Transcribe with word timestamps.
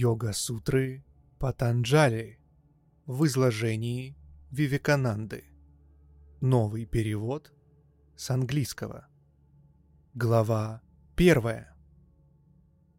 Йога-сутры 0.00 1.04
Патанджали 1.40 2.38
в 3.04 3.26
изложении 3.26 4.16
Вивекананды. 4.52 5.42
Новый 6.40 6.86
перевод 6.86 7.52
с 8.14 8.30
английского. 8.30 9.08
Глава 10.14 10.82
первая. 11.16 11.76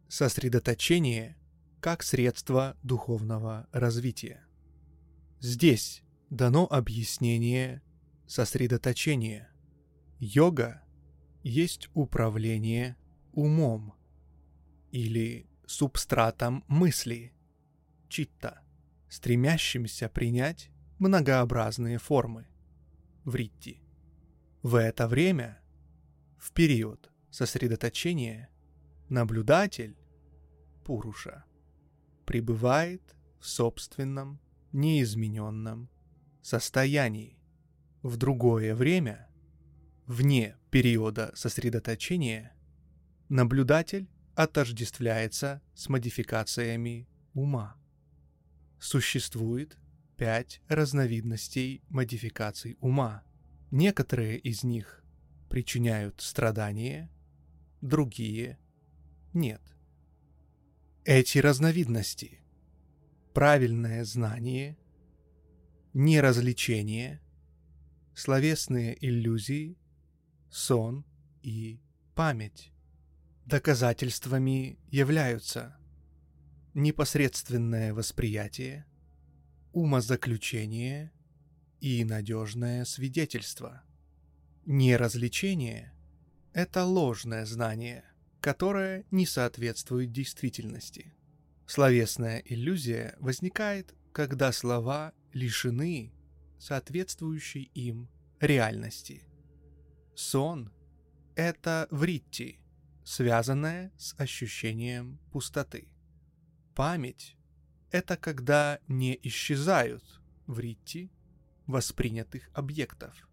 Сосредоточение 0.08 1.38
как 1.80 2.02
средство 2.02 2.76
духовного 2.82 3.66
развития. 3.72 4.44
Здесь 5.40 6.02
дано 6.28 6.66
объяснение 6.70 7.82
сосредоточения. 8.26 9.50
Йога 10.18 10.82
есть 11.42 11.88
управление 11.94 12.98
умом 13.32 13.94
или 14.92 15.49
субстратом 15.70 16.64
мысли, 16.66 17.32
читта, 18.08 18.60
стремящимся 19.08 20.08
принять 20.08 20.68
многообразные 20.98 21.98
формы, 21.98 22.48
вритти. 23.24 23.80
В 24.62 24.74
это 24.74 25.06
время, 25.06 25.62
в 26.38 26.50
период 26.52 27.12
сосредоточения, 27.30 28.50
наблюдатель, 29.08 29.96
пуруша, 30.84 31.44
пребывает 32.26 33.14
в 33.38 33.46
собственном 33.46 34.40
неизмененном 34.72 35.88
состоянии. 36.42 37.38
В 38.02 38.16
другое 38.16 38.74
время, 38.74 39.28
вне 40.06 40.56
периода 40.72 41.30
сосредоточения, 41.36 42.56
наблюдатель 43.28 44.08
отождествляется 44.34 45.62
с 45.74 45.88
модификациями 45.88 47.08
ума. 47.34 47.76
Существует 48.78 49.78
пять 50.16 50.60
разновидностей 50.68 51.82
модификаций 51.88 52.76
ума. 52.80 53.22
Некоторые 53.70 54.38
из 54.38 54.64
них 54.64 55.02
причиняют 55.48 56.20
страдания, 56.20 57.10
другие– 57.80 58.58
нет. 59.32 59.62
Эти 61.04 61.38
разновидности– 61.38 62.42
правильное 63.32 64.04
знание, 64.04 64.76
неразвлечение, 65.92 67.20
словесные 68.14 68.96
иллюзии, 69.04 69.78
сон 70.50 71.04
и 71.42 71.80
память. 72.14 72.72
Доказательствами 73.50 74.78
являются 74.92 75.76
непосредственное 76.72 77.92
восприятие, 77.92 78.86
умозаключение 79.72 81.12
и 81.80 82.04
надежное 82.04 82.84
свидетельство. 82.84 83.82
Неразвлечение– 84.66 85.92
это 86.52 86.84
ложное 86.84 87.44
знание, 87.44 88.04
которое 88.40 89.04
не 89.10 89.26
соответствует 89.26 90.12
действительности. 90.12 91.12
Словесная 91.66 92.38
иллюзия 92.44 93.16
возникает, 93.18 93.96
когда 94.12 94.52
слова 94.52 95.12
лишены 95.32 96.12
соответствующей 96.60 97.64
им 97.74 98.08
реальности. 98.38 99.24
Сон– 100.14 100.72
это 101.34 101.88
вритти, 101.90 102.59
связанное 103.10 103.90
с 103.98 104.14
ощущением 104.20 105.18
пустоты. 105.32 105.88
Память— 106.76 107.36
это 107.90 108.16
когда 108.16 108.78
не 108.86 109.18
исчезают 109.24 110.04
в 110.46 110.60
ритти 110.60 111.10
воспринятых 111.66 112.48
объектов 112.54 113.28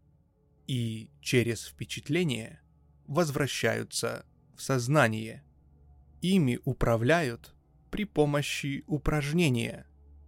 и 0.66 1.12
через 1.22 1.68
впечатление 1.68 2.59
возвращаются 3.06 4.25
в 4.56 4.63
сознание. 4.63 5.44
Ими 6.22 6.59
управляют 6.66 7.53
при 7.91 8.06
помощи 8.06 8.84
упражнения 8.88 9.85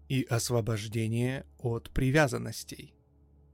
и 0.09 0.21
освобождения 0.29 1.47
от 1.57 1.89
привязанностей. 1.89 2.93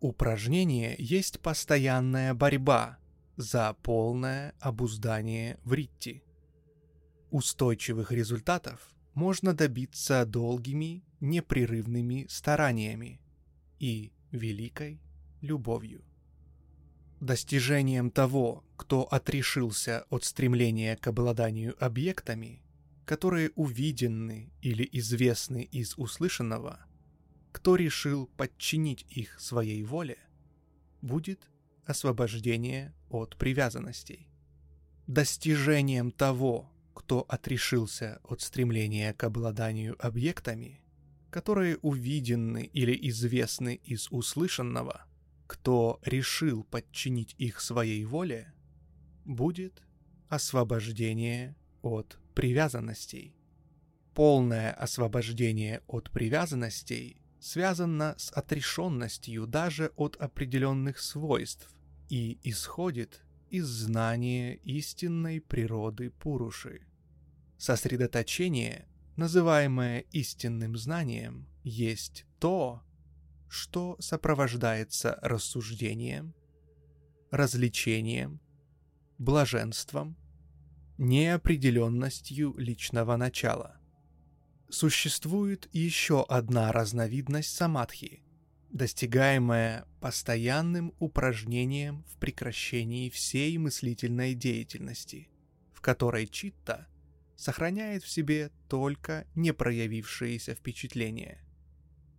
Упражнение 0.02 0.98
есть 1.00 1.40
постоянная 1.40 2.34
борьба 2.34 3.00
за 3.38 3.74
полное 3.74 4.54
обуздание 4.60 5.58
в 5.64 5.74
ритти. 5.74 6.24
Устойчивых 7.32 8.12
результатов 8.12 8.96
можно 9.14 9.54
добиться 9.54 10.26
долгими, 10.26 11.04
непрерывными 11.20 12.28
стараниями 12.30 13.22
и 13.80 14.12
великой 14.32 15.02
любовью. 15.42 16.04
Достижением 17.20 18.12
того, 18.12 18.64
кто 18.76 19.04
отрешился 19.04 20.06
от 20.10 20.24
стремления 20.26 20.98
к 20.98 21.08
обладанию 21.08 21.76
объектами, 21.84 22.62
которые 23.06 23.52
увиденны 23.56 24.52
или 24.62 24.88
известны 24.92 25.64
из 25.64 25.98
услышанного, 25.98 26.86
кто 27.52 27.76
решил 27.76 28.28
подчинить 28.36 29.06
их 29.10 29.40
своей 29.40 29.84
воле, 29.84 30.18
будет 31.02 31.50
освобождение 31.86 32.94
от 33.10 33.38
привязанностей. 33.38 34.28
Достижением 35.08 36.12
того, 36.12 36.72
кто 36.94 37.26
отрешился 37.28 38.20
от 38.24 38.42
стремления 38.42 39.14
к 39.14 39.24
обладанию 39.24 39.96
объектами, 40.00 40.82
которые 41.30 41.78
увидены 41.78 42.70
или 42.74 42.98
известны 43.10 43.76
из 43.84 44.08
услышанного, 44.12 45.06
кто 45.48 46.00
решил 46.04 46.64
подчинить 46.64 47.36
их 47.38 47.60
своей 47.60 48.06
воле, 48.06 48.54
будет 49.26 49.84
освобождение 50.30 51.56
от 51.82 52.18
привязанностей. 52.34 53.36
Полное 54.14 54.72
освобождение 54.72 55.82
от 55.88 56.10
привязанностей 56.10 57.18
связано 57.40 58.16
с 58.18 58.32
отрешенностью 58.32 59.46
даже 59.46 59.92
от 59.98 60.16
определенных 60.16 61.00
свойств 61.00 61.70
и 62.10 62.40
исходит 62.44 63.24
из 63.50 63.66
знания 63.66 64.56
истинной 64.64 65.42
природы 65.42 66.10
Пуруши. 66.10 66.86
Сосредоточение, 67.58 68.88
называемое 69.16 70.02
истинным 70.12 70.76
знанием, 70.76 71.48
есть 71.64 72.26
то, 72.40 72.84
что 73.48 73.96
сопровождается 74.00 75.18
рассуждением, 75.22 76.36
развлечением, 77.32 78.42
блаженством, 79.18 80.18
неопределенностью 80.98 82.56
личного 82.58 83.16
начала. 83.16 83.78
Существует 84.70 85.70
еще 85.74 86.24
одна 86.28 86.72
разновидность 86.72 87.56
самадхи, 87.56 88.25
достигаемая 88.76 89.86
постоянным 90.02 90.94
упражнением 91.00 92.04
в 92.10 92.18
прекращении 92.18 93.10
всей 93.10 93.58
мыслительной 93.58 94.34
деятельности, 94.34 95.30
в 95.72 95.80
которой 95.80 96.28
читта 96.28 96.86
сохраняет 97.38 98.04
в 98.04 98.10
себе 98.10 98.52
только 98.68 99.28
не 99.34 99.54
проявившиеся 99.54 100.56
впечатления. 100.56 101.42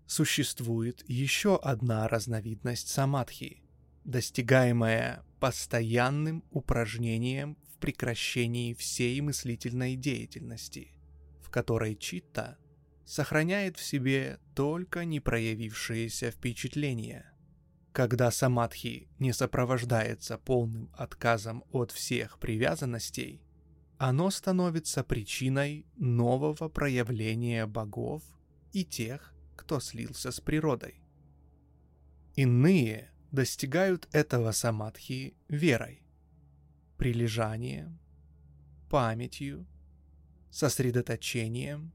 Существует 0.06 1.04
еще 1.06 1.58
одна 1.58 2.08
разновидность 2.08 2.88
самадхи, 2.88 3.62
достигаемая 4.04 5.26
постоянным 5.40 6.42
упражнением 6.50 7.58
в 7.68 7.76
прекращении 7.76 8.72
всей 8.72 9.20
мыслительной 9.20 9.94
деятельности, 9.94 10.92
в 11.42 11.50
которой 11.50 11.96
читта 11.96 12.56
сохраняет 13.06 13.78
в 13.78 13.82
себе 13.82 14.40
только 14.54 15.04
не 15.04 15.20
проявившиеся 15.20 16.32
впечатления. 16.32 17.32
Когда 17.92 18.30
самадхи 18.30 19.08
не 19.18 19.32
сопровождается 19.32 20.36
полным 20.36 20.90
отказом 20.92 21.64
от 21.70 21.92
всех 21.92 22.38
привязанностей, 22.38 23.40
оно 23.96 24.30
становится 24.30 25.02
причиной 25.02 25.86
нового 25.96 26.68
проявления 26.68 27.64
богов 27.66 28.22
и 28.72 28.84
тех, 28.84 29.32
кто 29.54 29.80
слился 29.80 30.32
с 30.32 30.40
природой. 30.40 31.00
Иные 32.34 33.10
достигают 33.30 34.08
этого 34.12 34.52
самадхи 34.52 35.34
верой, 35.48 36.02
прилежанием, 36.98 37.98
памятью, 38.90 39.66
сосредоточением 40.50 41.92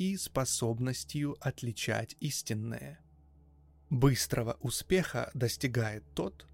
и 0.00 0.16
способностью 0.16 1.36
отличать 1.40 2.16
истинное. 2.20 2.98
Быстрого 3.90 4.56
успеха 4.60 5.30
достигает 5.34 6.04
тот, 6.14 6.46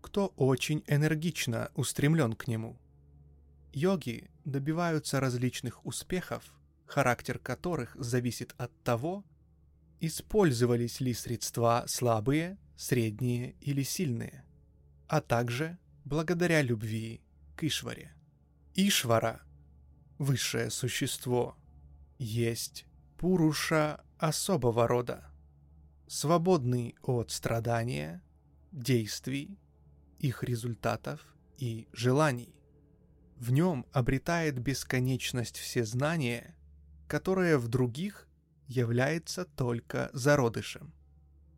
кто 0.00 0.28
очень 0.36 0.82
энергично 0.86 1.70
устремлен 1.74 2.34
к 2.34 2.46
нему– 2.46 2.78
Йоги 3.72 4.30
добиваются 4.44 5.20
различных 5.20 5.84
успехов, 5.86 6.52
характер 6.86 7.38
которых 7.38 7.94
зависит 7.96 8.54
от 8.56 8.72
того, 8.82 9.24
использовались 10.00 11.00
ли 11.00 11.12
средства 11.12 11.84
слабые, 11.86 12.58
средние 12.76 13.52
или 13.60 13.82
сильные, 13.82 14.44
а 15.06 15.20
также 15.20 15.78
благодаря 16.04 16.62
любви 16.62 17.20
к 17.56 17.64
Ишваре. 17.64 18.12
Ишвара, 18.74 19.42
высшее 20.18 20.70
существо, 20.70 21.56
есть 22.18 22.86
Пуруша 23.18 24.00
особого 24.18 24.86
рода, 24.86 25.28
свободный 26.06 26.94
от 27.02 27.32
страдания, 27.32 28.22
действий, 28.70 29.58
их 30.20 30.44
результатов 30.44 31.26
и 31.56 31.88
желаний. 31.92 32.54
В 33.34 33.50
нем 33.50 33.86
обретает 33.90 34.60
бесконечность 34.60 35.56
все 35.56 35.84
знания, 35.84 36.56
которое 37.08 37.58
в 37.58 37.66
других 37.66 38.28
является 38.68 39.44
только 39.44 40.10
зародышем. 40.12 40.94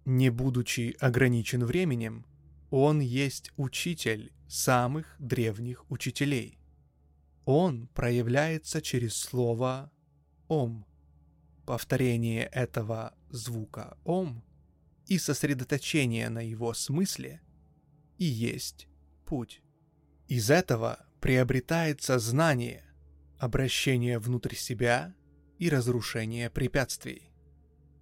Не 0.07 0.31
будучи 0.31 0.97
ограничен 0.99 1.63
временем, 1.67 2.25
он 2.71 3.01
есть 3.01 3.53
учитель 3.59 4.33
самых 4.49 5.15
древних 5.19 5.91
учителей. 5.91 6.59
Он 7.45 7.87
проявляется 7.89 8.81
через 8.81 9.15
слово 9.15 9.93
«ом». 10.49 10.87
Повторение 11.71 12.47
этого 12.47 13.15
звука 13.29 13.97
«ом» 14.03 14.43
и 15.07 15.19
сосредоточение 15.19 16.29
на 16.29 16.41
его 16.41 16.75
смысле 16.75 17.43
и 18.19 18.25
есть 18.25 18.89
путь. 19.25 19.63
Из 20.27 20.51
этого 20.51 21.07
приобретается 21.21 22.19
знание, 22.19 22.93
обращение 23.39 24.19
внутрь 24.19 24.57
себя 24.57 25.15
и 25.61 25.71
разрушение 25.71 26.51
препятствий. 26.51 27.31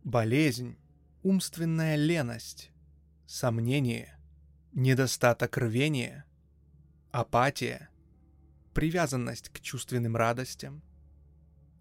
Болезнь, 0.02 0.78
умственная 1.22 1.96
леность, 1.96 2.70
сомнение, 3.26 4.18
недостаток 4.72 5.58
рвения, 5.58 6.24
апатия, 7.10 7.90
привязанность 8.72 9.50
к 9.50 9.60
чувственным 9.60 10.16
радостям, 10.16 10.82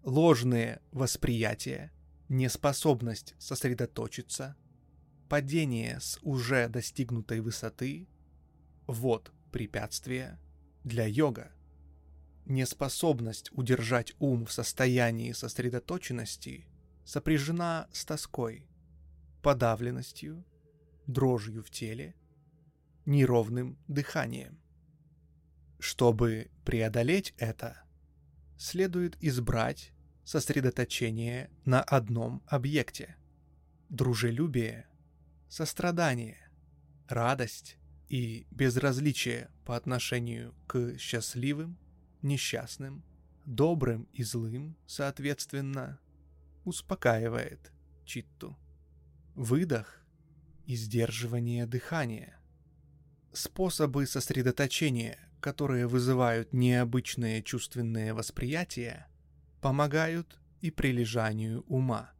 ложные 0.02 0.80
восприятия, 0.92 1.92
неспособность 2.28 3.34
сосредоточиться, 3.38 4.56
падение 5.28 6.00
с 6.00 6.18
уже 6.22 6.68
достигнутой 6.68 7.40
высоты– 7.40 8.08
вот 8.86 9.32
препятствие 9.52 10.38
для 10.82 11.06
йога. 11.06 11.52
Неспособность 12.46 13.50
удержать 13.52 14.14
ум 14.18 14.46
в 14.46 14.52
состоянии 14.52 15.32
сосредоточенности 15.32 16.66
сопряжена 17.04 17.88
с 17.92 18.06
тоской, 18.06 18.66
подавленностью, 19.42 20.44
дрожью 21.06 21.62
в 21.62 21.70
теле, 21.70 22.14
неровным 23.04 23.78
дыханием. 23.88 24.58
Чтобы 25.78 26.50
преодолеть 26.64 27.34
это, 27.36 27.82
следует 28.58 29.16
избрать 29.20 29.92
сосредоточение 30.24 31.50
на 31.64 31.80
одном 31.82 32.42
объекте. 32.46 33.16
Дружелюбие, 33.88 34.86
сострадание, 35.48 36.50
радость, 37.08 37.78
и 38.08 38.46
безразличие 38.50 39.50
по 39.64 39.76
отношению 39.76 40.54
к 40.66 40.96
счастливым, 40.98 41.78
несчастным, 42.22 43.04
добрым 43.44 44.08
и 44.12 44.22
злым, 44.22 44.76
соответственно, 44.86 46.00
успокаивает 46.64 47.72
читту. 48.04 48.58
Выдох 49.34 50.02
и 50.66 50.74
сдерживание 50.74 51.66
дыхания. 51.66 52.38
Способы 53.32 54.06
сосредоточения, 54.06 55.18
которые 55.40 55.86
вызывают 55.86 56.52
необычные 56.52 57.42
чувственные 57.42 58.12
восприятия, 58.14 59.06
помогают 59.60 60.38
и 60.60 60.70
прилежанию 60.70 61.64
ума. 61.68 62.12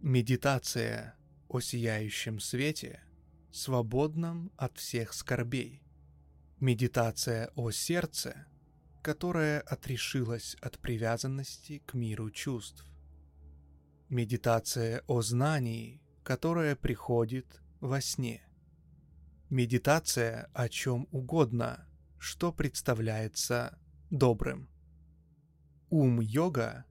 Медитация 0.00 1.16
о 1.48 1.60
сияющем 1.60 2.40
свете– 2.40 3.02
свободном 3.50 4.52
от 4.56 4.78
всех 4.78 5.12
скорбей. 5.12 5.82
Медитация 6.60 7.50
о 7.54 7.70
сердце, 7.70 8.46
которое 9.02 9.60
отрешилось 9.60 10.56
от 10.60 10.78
привязанности 10.78 11.82
к 11.86 11.94
миру 11.94 12.30
чувств. 12.30 12.84
Медитация 14.08 15.02
о 15.06 15.22
знании, 15.22 16.02
которое 16.22 16.76
приходит 16.76 17.60
во 17.80 18.00
сне. 18.00 18.42
Медитация 19.50 20.50
о 20.52 20.68
чем 20.68 21.08
угодно, 21.10 21.87
что 22.18 22.52
представляется 22.52 23.78
добрым. 24.10 24.68
Ум-йога 25.90 26.84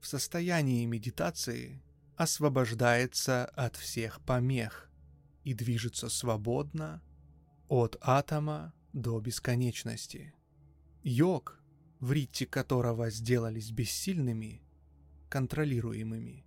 в 0.00 0.06
состоянии 0.06 0.84
медитации 0.86 1.82
освобождается 2.16 3.46
от 3.46 3.76
всех 3.76 4.20
помех– 4.20 4.90
и 5.44 5.52
движется 5.52 6.08
свободно 6.08 7.02
от 7.68 7.96
атома 8.00 8.74
до 8.92 9.20
бесконечности. 9.20 10.34
Йог, 11.02 11.62
в 12.00 12.12
ритте 12.12 12.46
которого 12.46 13.10
сделались 13.10 13.70
бессильными, 13.70 14.62
контролируемыми, 15.28 16.46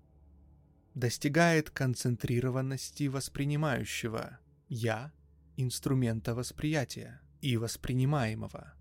достигает 0.95 1.69
концентрированности 1.69 3.07
воспринимающего 3.07 4.39
«я» 4.67 5.13
инструмента 5.57 6.33
восприятия 6.33 7.21
и 7.41 7.57
воспринимаемого 7.57 8.73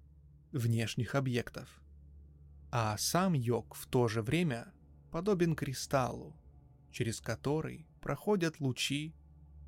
внешних 0.53 1.14
объектов. 1.14 1.82
А 2.70 2.97
сам 2.99 3.35
йог 3.35 3.75
в 3.75 3.87
то 3.87 4.08
же 4.08 4.23
время 4.23 4.73
подобен 5.11 5.55
кристаллу, 5.55 6.37
через 6.91 7.20
который 7.20 7.87
проходят 8.00 8.61
лучи 8.61 9.14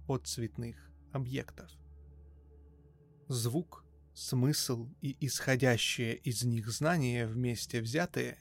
от 0.07 0.27
цветных 0.27 0.91
объектов. 1.13 1.71
Звук, 3.29 3.85
смысл 4.15 4.89
и 5.01 5.17
исходящее 5.21 6.17
из 6.17 6.43
них 6.45 6.69
знание 6.71 7.27
вместе 7.27 7.81
взятые 7.81 8.39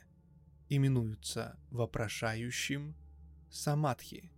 именуются 0.69 1.59
вопрошающим 1.69 2.95
самадхи. 3.49 4.31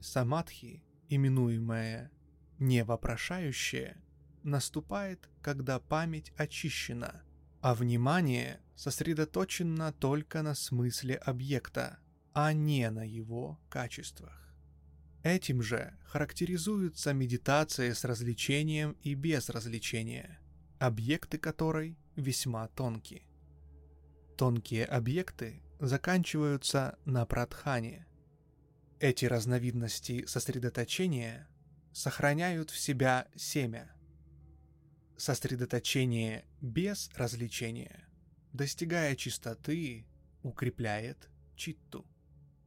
Самадхи, 0.00 0.84
именуемое 1.08 2.10
не 2.58 2.84
вопрошающее, 2.84 4.02
наступает, 4.46 5.28
когда 5.42 5.78
память 5.78 6.32
очищена, 6.36 7.22
а 7.60 7.74
внимание 7.74 8.60
сосредоточено 8.76 9.92
только 9.92 10.42
на 10.42 10.54
смысле 10.54 11.16
объекта, 11.16 11.98
а 12.32 12.52
не 12.52 12.88
на 12.90 13.06
его 13.06 13.58
качествах. 13.68 14.54
Этим 15.22 15.60
же 15.60 15.98
характеризуются 16.04 17.12
медитация 17.12 17.92
с 17.92 18.04
развлечением 18.04 18.96
и 19.02 19.14
без 19.14 19.48
развлечения, 19.48 20.38
объекты 20.78 21.38
которой 21.38 21.98
весьма 22.14 22.68
тонкие. 22.68 23.22
Тонкие 24.36 24.84
объекты 24.84 25.62
заканчиваются 25.80 26.98
на 27.04 27.26
прадхане. 27.26 28.06
Эти 29.00 29.24
разновидности 29.24 30.24
сосредоточения 30.26 31.48
сохраняют 31.92 32.70
в 32.70 32.78
себя 32.78 33.26
семя. 33.34 33.95
Сосредоточение 35.16 36.44
без 36.60 37.10
развлечения, 37.14 38.06
достигая 38.52 39.16
чистоты, 39.16 40.06
укрепляет 40.42 41.30
читту. 41.56 42.06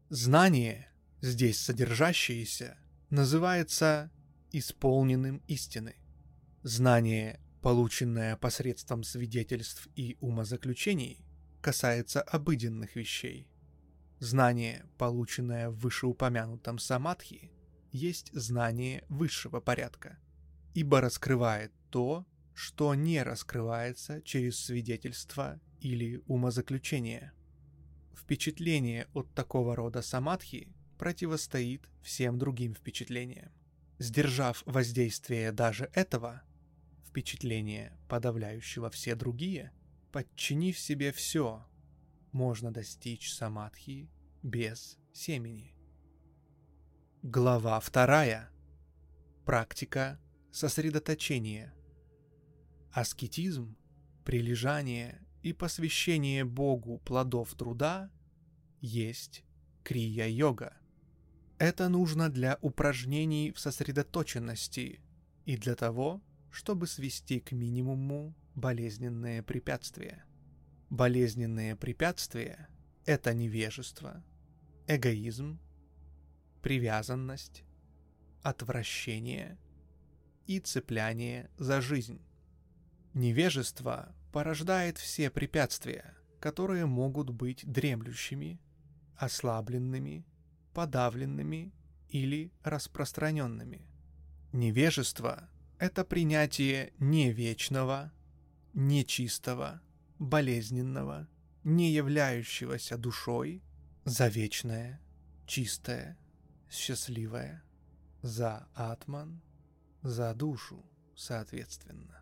Знание 0.10 0.92
здесь 1.22 1.60
содержащееся, 1.62 2.78
называется 3.12 4.12
исполненным 4.52 5.44
истины. 5.48 5.96
Знание, 6.64 7.40
полученное 7.62 8.36
посредством 8.36 9.04
свидетельств 9.04 9.88
и 9.96 10.18
умозаключений, 10.20 11.24
касается 11.62 12.22
обыденных 12.22 12.96
вещей. 12.96 13.48
Знание, 14.20 14.86
полученное 14.98 15.70
в 15.70 15.78
вышеупомянутом 15.78 16.80
самадхи, 16.80 17.52
есть 17.92 18.32
знание 18.34 19.04
высшего 19.08 19.60
порядка, 19.60 20.18
ибо 20.74 21.00
раскрывает 21.00 21.72
то, 21.90 22.26
что 22.60 22.94
не 22.94 23.24
раскрывается 23.24 24.22
через 24.22 24.60
свидетельства 24.60 25.62
или 25.80 26.22
умозаключения. 26.28 27.32
Впечатление 28.14 29.08
от 29.14 29.34
такого 29.34 29.78
рода 29.78 30.02
самадхи 30.02 30.76
противостоит 30.98 31.88
всем 32.04 32.38
другим 32.38 32.76
впечатлениям. 32.76 33.50
Сдержав 33.98 34.62
воздействие 34.66 35.54
даже 35.54 35.90
этого, 35.94 36.44
впечатления, 37.08 37.98
подавляющего 38.10 38.90
все 38.90 39.16
другие, 39.16 39.72
подчинив 40.12 40.78
себе 40.78 41.14
все, 41.14 41.66
можно 42.34 42.74
достичь 42.74 43.32
самадхи 43.32 44.12
без 44.44 44.98
семени. 45.14 45.78
Глава 47.24 47.80
вторая. 47.80 48.50
Практика 49.46 50.20
сосредоточения. 50.52 51.74
Аскетизм, 52.92 53.78
прилежание 54.26 55.22
и 55.44 55.54
посвящение 55.54 56.44
Богу 56.44 56.98
плодов 57.06 57.54
труда 57.54 58.10
есть 58.82 59.44
крия-йога. 59.84 60.76
Это 61.60 61.88
нужно 61.90 62.30
для 62.30 62.58
упражнений 62.62 63.52
в 63.52 63.60
сосредоточенности 63.60 65.02
и 65.46 65.58
для 65.58 65.76
того, 65.76 66.22
чтобы 66.50 66.88
свести 66.88 67.40
к 67.40 67.52
минимуму 67.52 68.34
болезненные 68.56 69.44
препятствия. 69.44 70.26
Болезненные 70.90 71.76
препятствия– 71.76 72.70
это 73.06 73.36
невежество, 73.36 74.24
эгоизм, 74.88 75.60
привязанность, 76.64 77.64
отвращение 78.42 79.60
и 80.48 80.60
цепляние 80.60 81.52
за 81.58 81.82
жизнь. 81.82 82.20
Невежество 83.20 84.16
порождает 84.32 84.98
все 84.98 85.30
препятствия, 85.30 86.16
которые 86.40 86.86
могут 86.86 87.30
быть 87.32 87.70
дремлющими, 87.70 88.62
ослабленными, 89.18 90.26
подавленными 90.74 91.74
или 92.08 92.54
распространенными. 92.64 93.86
Невежество– 94.54 95.50
это 95.80 96.06
принятие 96.06 96.94
не 96.98 97.34
вечного, 97.34 98.14
нечистого, 98.74 99.82
болезненного, 100.18 101.28
не 101.66 101.92
являющегося 101.92 102.98
душой 102.98 103.62
за 104.06 104.30
вечное, 104.30 105.02
чистое, 105.46 106.18
счастливое, 106.72 107.64
за 108.22 108.70
атман, 108.76 109.42
за 110.04 110.34
душу, 110.34 110.86
соответственно. 111.18 112.19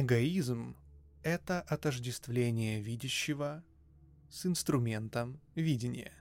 Эгоизм– 0.00 0.76
это 1.24 1.60
отождествление 1.60 2.80
видящего 2.80 3.64
с 4.30 4.46
инструментом 4.46 5.40
видения. 5.56 6.12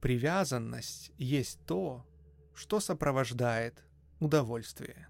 Привязанность 0.00 1.10
есть 1.18 1.58
то, 1.66 2.06
что 2.54 2.78
сопровождает 2.78 3.84
удовольствие. 4.20 5.08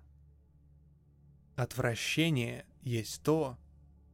Отвращение 1.55 2.65
есть 2.81 3.23
то, 3.23 3.59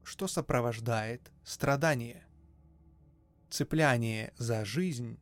что 0.03 0.27
сопровождает 0.27 1.31
страдание. 1.45 2.27
Цепляние 3.49 4.35
за 4.37 4.65
жизнь, 4.65 5.21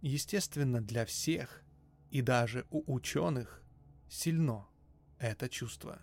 естественно, 0.00 0.80
для 0.80 1.06
всех, 1.06 1.64
и 2.12 2.22
даже 2.22 2.66
у 2.70 2.84
ученых, 2.94 3.64
сильно 4.08 4.68
это 5.18 5.48
чувство. 5.48 6.00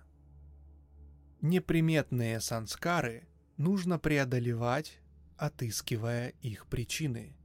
Неприметные 1.41 2.39
санскары 2.39 3.27
нужно 3.57 3.99
преодолевать, 3.99 4.99
отыскивая 5.37 6.29
их 6.41 6.67
причины. 6.67 7.35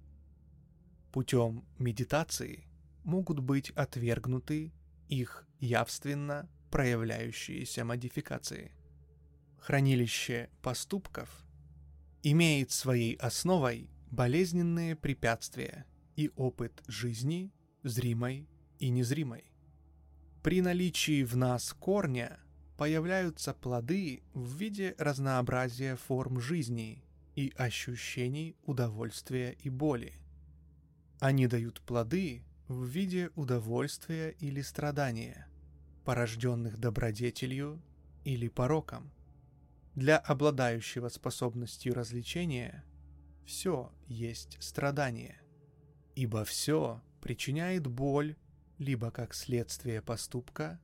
Путем 1.13 1.65
медитации 1.79 2.67
могут 3.05 3.39
быть 3.39 3.71
отвергнуты 3.71 4.73
их 5.09 5.47
явственно 5.61 6.49
проявляющиеся 6.71 7.85
модификации– 7.85 8.73
хранилище 9.65 10.51
поступков 10.61 11.43
имеет 12.23 12.71
своей 12.71 13.15
основой 13.15 13.89
болезненные 14.11 14.95
препятствия 14.95 15.87
и 16.17 16.31
опыт 16.37 16.83
жизни, 16.87 17.51
зримой 17.83 18.47
и 18.79 18.91
незримой. 18.91 19.45
При 20.43 20.61
наличии 20.61 21.25
в 21.25 21.35
нас 21.39 21.73
корня 21.73 22.39
появляются 22.77 23.55
плоды 23.55 24.23
в 24.33 24.57
виде 24.57 24.95
разнообразия 24.99 25.97
форм 25.97 26.41
жизни 26.41 27.05
и 27.37 27.53
ощущений 27.57 28.57
удовольствия 28.65 29.53
и 29.61 29.71
боли. 29.71 30.15
Они 31.21 31.47
дают 31.47 31.81
плоды 31.81 32.43
в 32.69 32.85
виде 32.85 33.31
удовольствия 33.35 34.31
или 34.41 34.61
страдания, 34.63 35.49
порожденных 36.05 36.79
добродетелью 36.79 37.83
или 38.25 38.49
пороком. 38.49 39.13
Для 39.95 40.19
обладающего 40.19 41.09
способностью 41.09 41.95
развлечения 41.95 42.85
все 43.45 43.93
есть 44.07 44.57
страдание, 44.61 45.41
ибо 46.17 46.45
все 46.45 47.01
причиняет 47.21 47.87
боль 47.87 48.37
либо 48.79 49.11
как 49.11 49.35
следствие 49.35 50.03
поступка, 50.03 50.81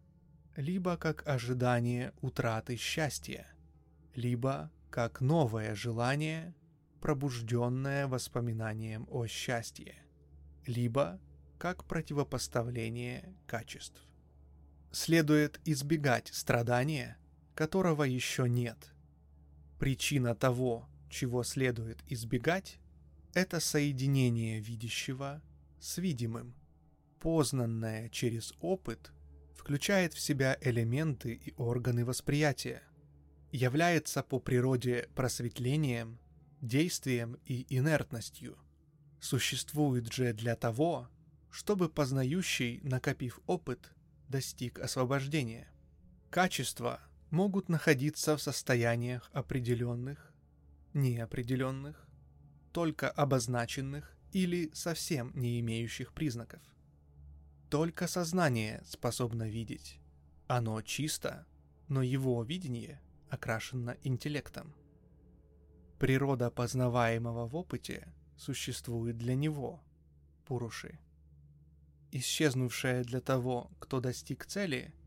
либо 0.57 0.97
как 0.97 1.27
ожидание 1.27 2.13
утраты 2.21 2.77
счастья, 2.77 3.47
либо 4.15 4.71
как 4.91 5.21
новое 5.21 5.75
желание, 5.75 6.55
пробужденное 7.01 8.07
воспоминанием 8.07 9.07
о 9.11 9.27
счастье, 9.27 9.95
либо 10.67 11.21
как 11.59 11.85
противопоставление 11.85 13.35
качеств. 13.47 14.01
Следует 14.93 15.61
избегать 15.65 16.29
страдания, 16.29 17.17
которого 17.55 18.05
еще 18.05 18.49
нет– 18.49 18.93
Причина 19.81 20.35
того, 20.35 20.87
чего 21.09 21.43
следует 21.43 22.05
избегать, 22.07 22.79
это 23.33 23.61
соединение 23.61 24.61
видящего 24.61 25.41
с 25.81 25.97
видимым. 25.97 26.55
Познанное 27.19 28.11
через 28.11 28.53
опыт 28.61 29.11
включает 29.61 30.15
в 30.15 30.21
себя 30.21 30.57
элементы 30.63 31.35
и 31.35 31.53
органы 31.59 32.07
восприятия, 32.07 32.83
является 33.53 34.23
по 34.23 34.41
природе 34.41 35.07
просветлением, 35.15 36.19
действием 36.63 37.37
и 37.45 37.67
инертностью. 37.69 38.57
Существует 39.21 40.11
же 40.11 40.33
для 40.33 40.57
того, 40.57 41.11
чтобы 41.51 41.91
познающий, 41.91 42.81
накопив 42.83 43.39
опыт, 43.47 43.93
достиг 44.31 44.79
освобождения. 44.79 45.71
Качество, 46.31 46.99
могут 47.29 47.69
находиться 47.69 48.39
в 48.39 48.43
состояниях 48.43 49.29
определенных, 49.35 50.33
неопределенных, 50.95 52.09
только 52.73 53.11
обозначенных 53.11 54.17
или 54.33 54.71
совсем 54.73 55.33
не 55.35 55.61
имеющих 55.61 56.15
признаков. 56.15 56.63
Только 57.71 58.07
сознание 58.09 58.83
способно 58.85 59.49
видеть. 59.49 60.01
Оно 60.49 60.83
чисто, 60.83 61.47
но 61.89 62.03
его 62.03 62.43
видение 62.43 63.01
окрашено 63.29 63.97
интеллектом. 64.03 64.75
Природа 65.99 66.51
познаваемого 66.51 67.47
в 67.47 67.57
опыте 67.57 68.13
существует 68.37 69.17
для 69.17 69.35
него, 69.35 69.83
Пуруши. 70.45 70.99
Исчезнувшая 72.11 73.05
для 73.05 73.21
того, 73.21 73.71
кто 73.79 74.01
достиг 74.01 74.45
цели– 74.45 74.93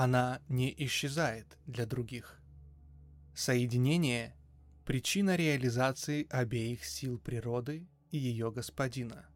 она 0.00 0.40
не 0.48 0.72
исчезает 0.86 1.58
для 1.66 1.84
других. 1.84 2.40
Соединение– 3.34 4.36
причина 4.84 5.34
реализации 5.34 6.26
обеих 6.30 6.84
сил 6.84 7.18
природы 7.18 7.88
и 8.12 8.18
ее 8.18 8.52
господина. 8.52 9.26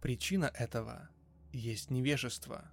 Причина 0.00 0.50
этого 0.54 1.10
есть 1.52 1.90
невежество. 1.90 2.70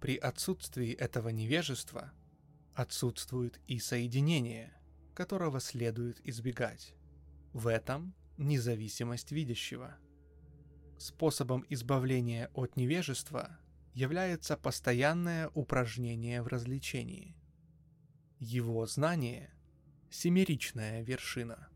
При 0.00 0.16
отсутствии 0.16 0.92
этого 0.92 1.30
невежества 1.30 2.12
отсутствует 2.74 3.60
и 3.66 3.78
соединение, 3.78 4.72
которого 5.14 5.60
следует 5.60 6.20
избегать. 6.26 6.94
В 7.52 7.68
этом 7.68 8.14
независимость 8.36 9.32
видящего. 9.32 9.96
Способом 10.98 11.64
избавления 11.68 12.50
от 12.54 12.76
невежества 12.76 13.58
является 13.94 14.56
постоянное 14.56 15.50
упражнение 15.54 16.42
в 16.42 16.48
развлечении. 16.48 17.36
Его 18.38 18.86
знание– 18.86 19.54
семеричная 20.10 21.02
вершина. 21.02 21.68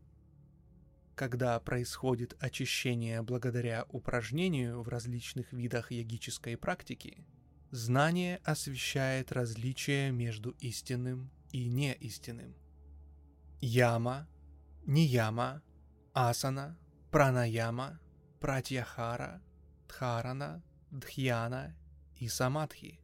Когда 1.21 1.59
происходит 1.59 2.35
очищение 2.39 3.21
благодаря 3.21 3.85
упражнению 3.89 4.81
в 4.81 4.87
различных 4.87 5.53
видах 5.53 5.91
йогической 5.91 6.57
практики, 6.57 7.27
знание 7.69 8.37
освещает 8.37 9.31
различия 9.31 10.09
между 10.09 10.49
истинным 10.61 11.29
и 11.51 11.69
неистинным. 11.69 12.55
Яма, 13.59 14.27
нияма, 14.87 15.61
асана, 16.15 16.75
пранаяма, 17.11 17.99
пратьяхара, 18.39 19.43
дхарана, 19.87 20.63
дхьяна 20.89 21.77
и 22.15 22.27
самадхи. 22.29 22.99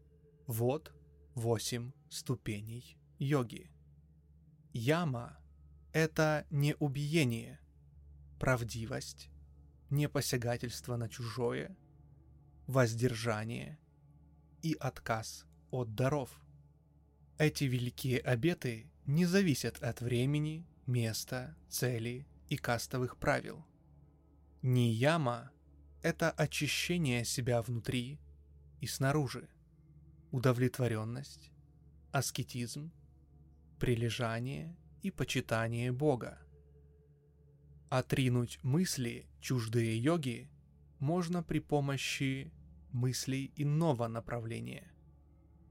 Вот 0.47 0.91
восемь 1.35 1.91
ступеней 2.09 2.97
йоги. 3.19 3.69
Яма– 4.73 5.37
это 5.93 6.47
не 6.49 6.75
убиение, 6.79 7.59
правдивость, 8.39 9.29
непосягательство 9.89 10.95
на 10.95 11.09
чужое, 11.09 11.75
воздержание 12.67 13.79
и 14.61 14.73
отказ 14.79 15.45
от 15.71 15.95
даров. 15.95 16.41
Эти 17.37 17.65
великие 17.65 18.19
обеты 18.19 18.89
не 19.05 19.25
зависят 19.25 19.81
от 19.83 20.01
времени, 20.01 20.67
места, 20.85 21.55
цели 21.69 22.27
и 22.49 22.57
кастовых 22.57 23.17
правил. 23.17 23.65
Нияма— 24.61 25.51
это 26.01 26.31
очищение 26.31 27.23
себя 27.25 27.61
внутри 27.61 28.19
и 28.81 28.87
снаружи, 28.87 29.47
удовлетворенность, 30.31 31.51
аскетизм, 32.11 32.91
прилежание 33.79 34.75
и 35.03 35.11
почитание 35.11 35.91
Бога. 35.91 36.39
Отринуть 37.89 38.59
мысли, 38.63 39.27
чуждые 39.39 39.97
йоги, 39.97 40.49
можно 40.99 41.41
при 41.41 41.59
помощи 41.59 42.51
мыслей 42.91 43.53
иного 43.55 44.07
направления. 44.07 44.91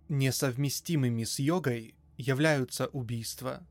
Несовместимыми 0.08 1.25
с 1.25 1.38
йогой 1.38 1.94
являются 2.16 2.87
убийство, 2.87 3.66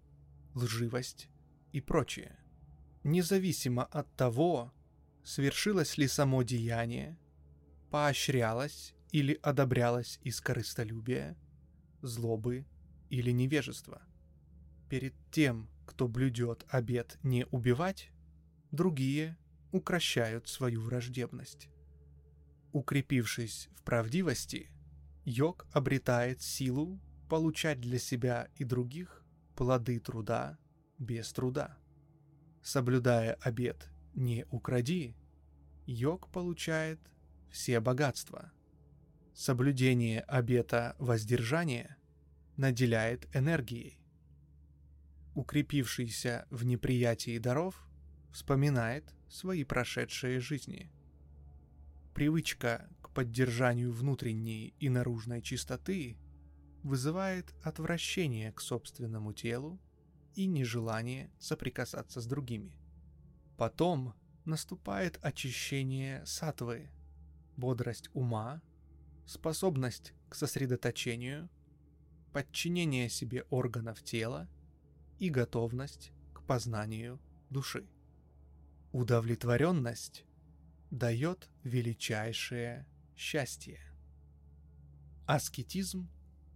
лживость 0.53 1.29
и 1.71 1.81
прочее. 1.81 2.37
Независимо 3.03 3.85
от 3.85 4.13
того, 4.15 4.73
свершилось 5.23 5.97
ли 5.97 6.07
само 6.07 6.43
деяние, 6.43 7.17
поощрялось 7.89 8.93
или 9.11 9.39
одобрялось 9.41 10.19
из 10.21 10.39
корыстолюбия, 10.39 11.35
злобы 12.01 12.65
или 13.09 13.31
невежества. 13.31 14.01
Перед 14.89 15.15
тем, 15.31 15.67
кто 15.85 16.07
блюдет 16.07 16.65
обет 16.69 17.17
не 17.23 17.45
убивать, 17.47 18.11
другие 18.71 19.37
укращают 19.71 20.47
свою 20.47 20.81
враждебность. 20.81 21.69
Укрепившись 22.71 23.69
в 23.75 23.83
правдивости, 23.83 24.69
йог 25.23 25.67
обретает 25.71 26.41
силу 26.41 26.99
получать 27.29 27.81
для 27.81 27.99
себя 27.99 28.49
и 28.55 28.63
других 28.63 29.23
плоды 29.55 29.99
труда 29.99 30.57
без 30.97 31.31
труда. 31.31 31.77
Соблюдая 32.61 33.33
обет 33.41 33.89
«не 34.13 34.45
укради», 34.49 35.15
йог 35.85 36.29
получает 36.31 36.99
все 37.51 37.79
богатства. 37.79 38.51
Соблюдение 39.33 40.21
обета 40.21 40.95
воздержания 40.99 41.97
наделяет 42.57 43.27
энергией. 43.35 43.99
Укрепившийся 45.35 46.47
в 46.49 46.63
неприятии 46.65 47.37
даров 47.37 47.85
вспоминает 48.35 49.15
свои 49.29 49.63
прошедшие 49.63 50.41
жизни. 50.41 50.91
Привычка 52.13 52.89
к 53.01 53.09
поддержанию 53.11 53.93
внутренней 53.93 54.75
и 54.77 54.89
наружной 54.89 55.41
чистоты 55.41 56.17
вызывает 56.83 57.55
отвращение 57.63 58.51
к 58.51 58.59
собственному 58.59 59.31
телу 59.31 59.79
и 60.33 60.47
нежелание 60.47 61.31
соприкасаться 61.39 62.19
с 62.19 62.25
другими. 62.25 62.77
Потом 63.55 64.13
наступает 64.43 65.17
очищение 65.21 66.25
сатвы, 66.25 66.89
бодрость 67.55 68.09
ума, 68.13 68.61
способность 69.25 70.13
к 70.27 70.35
сосредоточению, 70.35 71.49
подчинение 72.33 73.07
себе 73.07 73.45
органов 73.49 74.03
тела 74.03 74.49
и 75.19 75.29
готовность 75.29 76.11
к 76.33 76.41
познанию 76.41 77.17
души. 77.49 77.87
Удовлетворенность 78.97 80.23
дает 80.89 81.49
величайшее 81.65 82.87
счастье. 83.13 83.81
Аскетизм 85.25 86.09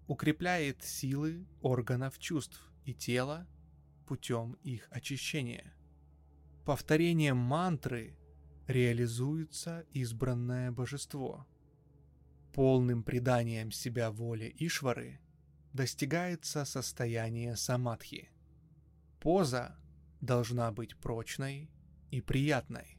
укрепляет 0.08 0.82
силы 0.82 1.46
органов 1.62 2.18
чувств 2.18 2.72
и 2.86 2.94
тела 2.94 3.46
путем 4.08 4.54
их 4.64 4.88
очищения. 4.90 5.74
Повторением 6.64 7.36
мантры 7.36 8.18
реализуется 8.68 9.86
избранное 9.92 10.72
божество. 10.72 11.46
Полным 12.54 13.04
преданием 13.04 13.70
себя 13.70 14.12
воле 14.12 14.50
Ишвары 14.58 15.20
достигается 15.74 16.64
состояние 16.64 17.58
самадхи. 17.58 18.32
Поза 19.20 19.78
должна 20.22 20.72
быть 20.72 20.96
прочной 20.96 21.70
и 22.12 22.22
приятной. 22.22 22.98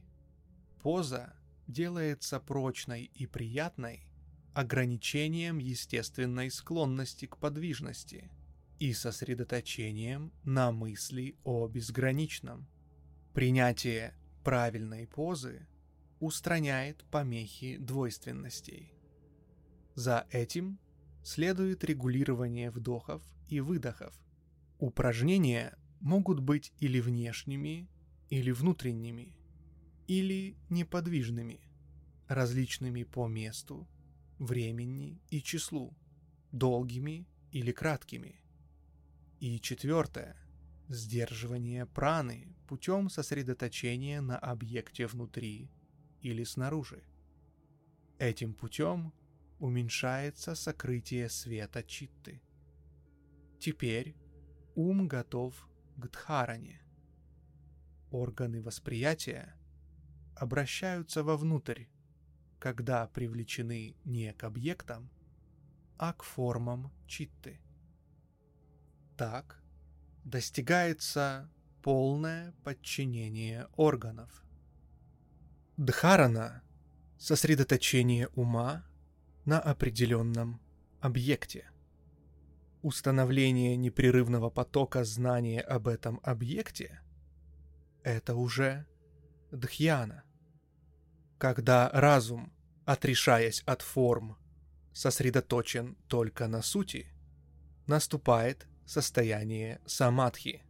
Поза 0.81 1.33
делается 1.67 2.39
прочной 2.39 3.03
и 3.03 3.25
приятной 3.27 4.07
ограничением 4.53 5.59
естественной 5.59 6.51
склонности 6.51 7.25
к 7.25 7.37
подвижности 7.37 8.31
и 8.79 8.93
сосредоточением 8.93 10.33
на 10.43 10.71
мысли 10.71 11.35
о 11.43 11.67
безграничном. 11.67 12.67
Принятие 13.33 14.15
правильной 14.43 15.07
позы 15.07 15.67
устраняет 16.19 17.05
помехи 17.11 17.77
двойственностей. 17.77 18.93
За 19.95 20.27
этим 20.31 20.79
следует 21.23 21.83
регулирование 21.83 22.71
вдохов 22.71 23.23
и 23.47 23.59
выдохов. 23.59 24.13
Упражнения 24.79 25.77
могут 25.99 26.39
быть 26.39 26.73
или 26.79 26.99
внешними, 26.99 27.87
или 28.31 28.51
внутренними, 28.51 29.35
или 30.07 30.55
неподвижными, 30.69 31.59
различными 32.29 33.03
по 33.03 33.27
месту, 33.27 33.87
времени 34.39 35.21
и 35.29 35.41
числу, 35.41 35.93
долгими 36.53 37.27
или 37.51 37.73
краткими. 37.73 38.41
И 39.41 39.59
четвертое– 39.59 40.37
сдерживание 40.87 41.85
праны 41.85 42.55
путем 42.67 43.09
сосредоточения 43.09 44.21
на 44.21 44.37
объекте 44.39 45.07
внутри 45.07 45.69
или 46.21 46.45
снаружи. 46.45 47.03
Этим 48.17 48.53
путем 48.53 49.13
уменьшается 49.59 50.55
сокрытие 50.55 51.29
света 51.29 51.83
читты. 51.83 52.41
Теперь 53.59 54.15
ум 54.73 55.09
готов 55.09 55.67
к 55.97 56.07
дхаране. 56.07 56.81
Органы 58.11 58.61
восприятия 58.61 59.55
обращаются 60.35 61.23
вовнутрь, 61.23 61.85
когда 62.59 63.07
привлечены 63.07 63.95
не 64.03 64.33
к 64.33 64.43
объектам, 64.43 65.09
а 65.97 66.11
к 66.11 66.23
формам 66.23 66.91
читты. 67.07 67.61
Так 69.15 69.63
достигается 70.25 71.49
полное 71.81 72.53
подчинение 72.65 73.69
органов. 73.77 74.43
Дхарана– 75.77 76.63
сосредоточение 77.17 78.27
ума 78.35 78.85
на 79.45 79.57
определенном 79.57 80.59
объекте. 80.99 81.71
Установление 82.81 83.77
непрерывного 83.77 84.49
потока 84.49 85.05
знания 85.05 85.61
об 85.61 85.87
этом 85.87 86.19
объекте– 86.23 86.99
это 88.03 88.35
уже 88.35 88.85
дхьяна. 89.51 90.23
Когда 91.37 91.89
разум, 91.89 92.53
отрешаясь 92.85 93.61
от 93.65 93.81
форм, 93.81 94.37
сосредоточен 94.93 95.95
только 96.07 96.47
на 96.47 96.61
сути, 96.61 97.07
наступает 97.87 98.67
состояние 98.85 99.81
самадхи. 99.85 100.63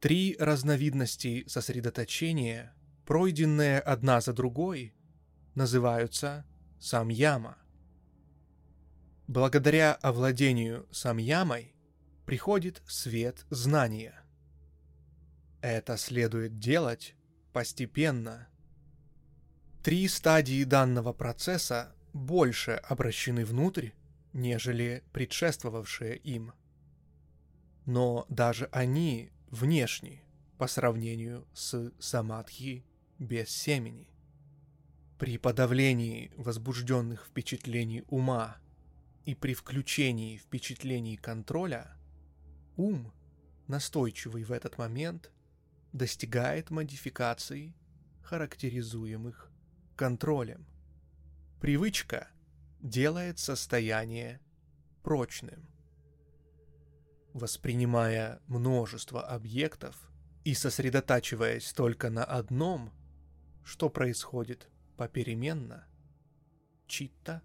Три 0.00 0.36
разновидности 0.38 1.44
сосредоточения, 1.46 2.74
пройденные 3.06 3.80
одна 3.80 4.20
за 4.20 4.32
другой, 4.32 4.94
называются 5.54 6.44
самьяма. 6.78 7.58
Благодаря 9.26 9.94
овладению 9.94 10.86
самьямой 10.92 11.74
приходит 12.26 12.82
свет 12.86 13.44
знания. 13.50 14.25
Это 15.66 15.96
следует 15.96 16.60
делать 16.60 17.16
постепенно. 17.52 18.46
Три 19.82 20.06
стадии 20.06 20.62
данного 20.62 21.12
процесса 21.12 21.92
больше 22.12 22.70
обращены 22.70 23.44
внутрь, 23.44 23.90
нежели 24.32 25.02
предшествовавшие 25.12 26.18
им. 26.18 26.52
Но 27.84 28.26
даже 28.28 28.68
они 28.70 29.32
внешни 29.50 30.22
по 30.56 30.68
сравнению 30.68 31.48
с 31.52 31.92
самадхи 31.98 32.86
без 33.18 33.50
семени. 33.50 34.08
При 35.18 35.36
подавлении 35.36 36.30
возбужденных 36.36 37.26
впечатлений 37.26 38.04
ума 38.06 38.58
и 39.24 39.34
при 39.34 39.54
включении 39.54 40.36
впечатлений 40.36 41.16
контроля, 41.16 41.96
ум, 42.76 43.12
настойчивый 43.66 44.44
в 44.44 44.52
этот 44.52 44.78
момент, 44.78 45.32
достигает 45.96 46.70
модификаций 46.70 47.74
характеризуемых 48.22 49.50
контролем. 49.96 50.66
Привычка 51.60 52.28
делает 52.80 53.38
состояние 53.38 54.40
прочным. 55.02 55.66
Воспринимая 57.32 58.40
множество 58.46 59.26
объектов 59.26 59.96
и 60.44 60.54
сосредотачиваясь 60.54 61.72
только 61.72 62.10
на 62.10 62.24
одном, 62.24 62.92
что 63.64 63.88
происходит 63.88 64.68
попеременно, 64.96 65.86
читта 66.86 67.42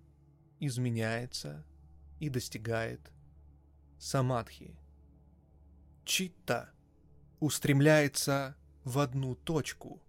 изменяется 0.60 1.66
и 2.20 2.30
достигает 2.30 3.12
самадхи. 3.98 4.78
Читта 6.04 6.70
устремляется 7.42 8.56
в 8.86 9.00
одну 9.00 9.36
точку, 9.36 10.02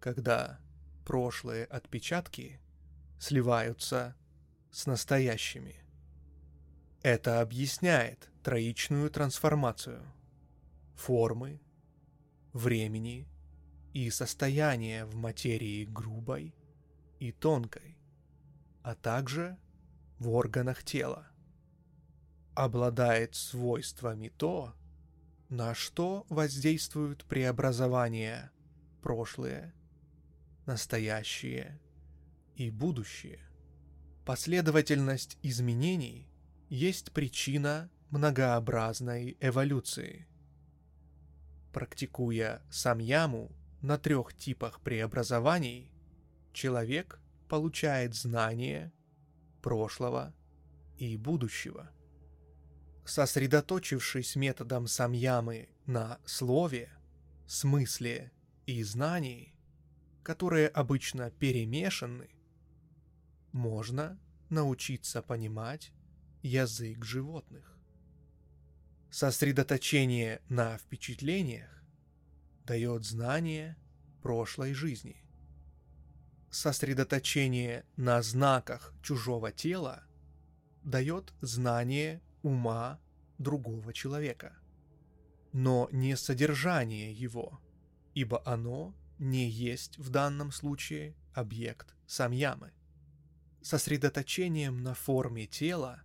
когда 0.00 0.60
прошлые 1.06 1.64
отпечатки 1.64 2.60
сливаются 3.18 4.16
с 4.72 4.86
настоящими. 4.86 5.76
Это 7.02 7.40
объясняет 7.40 8.28
троичную 8.42 9.08
трансформацию 9.08 10.02
формы, 10.96 11.60
времени 12.52 13.28
и 13.92 14.10
состояния 14.10 15.04
в 15.04 15.14
материи 15.14 15.84
грубой 15.84 16.56
и 17.20 17.30
тонкой, 17.30 17.96
а 18.82 18.96
также 18.96 19.56
в 20.18 20.28
органах 20.30 20.82
тела. 20.82 21.28
Обладает 22.54 23.36
свойствами 23.36 24.28
то, 24.28 24.74
на 25.54 25.72
что 25.72 26.26
воздействуют 26.28 27.24
преобразования 27.26 28.50
прошлые, 29.02 29.72
настоящее 30.66 31.80
и 32.56 32.70
будущее. 32.70 33.38
Последовательность 34.24 35.38
изменений 35.42 36.28
есть 36.68 37.12
причина 37.12 37.88
многообразной 38.10 39.36
эволюции. 39.38 40.26
Практикуя 41.72 42.60
самьяму 42.68 43.52
на 43.80 43.96
трех 43.96 44.34
типах 44.34 44.80
преобразований, 44.80 45.92
человек 46.52 47.20
получает 47.48 48.16
знание 48.16 48.92
прошлого 49.62 50.34
и 50.98 51.16
будущего. 51.16 51.90
Сосредоточившись 53.04 54.34
методом 54.34 54.86
самьямы 54.86 55.68
на 55.86 56.18
слове, 56.24 56.90
смысле 57.46 58.32
и 58.66 58.82
знании, 58.82 59.54
которые 60.22 60.68
обычно 60.68 61.30
перемешаны, 61.30 62.30
можно 63.52 64.18
научиться 64.48 65.20
понимать 65.20 65.92
язык 66.42 67.04
животных. 67.04 67.76
Сосредоточение 69.10 70.40
на 70.48 70.78
впечатлениях 70.78 71.70
дает 72.64 73.04
знание 73.04 73.76
прошлой 74.22 74.72
жизни. 74.72 75.22
Сосредоточение 76.50 77.84
на 77.96 78.22
знаках 78.22 78.94
чужого 79.02 79.52
тела 79.52 80.04
дает 80.82 81.34
знание 81.40 82.22
ума 82.44 83.00
другого 83.38 83.92
человека, 83.92 84.56
но 85.52 85.88
не 85.90 86.16
содержание 86.16 87.12
его, 87.12 87.60
ибо 88.14 88.42
оно 88.44 88.94
не 89.18 89.48
есть 89.48 89.98
в 89.98 90.10
данном 90.10 90.52
случае 90.52 91.16
объект 91.32 91.94
самьямы. 92.06 92.72
Сосредоточением 93.62 94.82
на 94.82 94.94
форме 94.94 95.46
тела, 95.46 96.02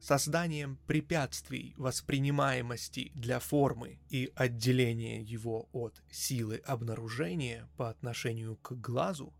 созданием 0.00 0.78
препятствий 0.86 1.74
воспринимаемости 1.76 3.10
для 3.14 3.40
формы 3.40 3.98
и 4.08 4.32
отделение 4.36 5.22
его 5.22 5.68
от 5.72 6.02
силы 6.10 6.62
обнаружения 6.64 7.68
по 7.76 7.90
отношению 7.90 8.56
к 8.58 8.72
глазу, 8.74 9.34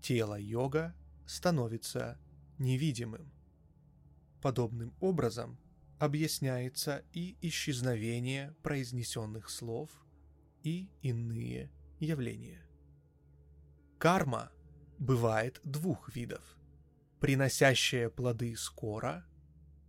тело 0.00 0.38
йога 0.38 0.94
становится 1.26 2.18
невидимым. 2.58 3.32
Подобным 4.40 4.94
образом 5.00 5.58
объясняется 5.98 7.04
и 7.12 7.36
исчезновение 7.40 8.54
произнесенных 8.62 9.50
слов 9.50 9.90
и 10.62 10.90
иные 11.02 11.70
явления. 11.98 12.62
Карма 13.98 14.50
бывает 14.98 15.60
двух 15.64 16.14
видов– 16.14 16.42
приносящая 17.20 18.10
плоды 18.10 18.56
скоро 18.56 19.24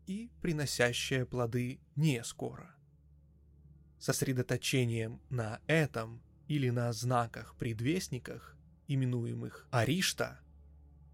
и 0.08 0.32
приносящая 0.42 1.26
плоды 1.26 1.80
не 1.96 2.24
скоро. 2.24 2.76
Сосредоточением 4.00 5.22
на 5.30 5.62
этом 5.68 6.24
или 6.48 6.70
на 6.70 6.92
знаках-предвестниках, 6.92 8.58
именуемых 8.88 9.68
Аришта, 9.70 10.40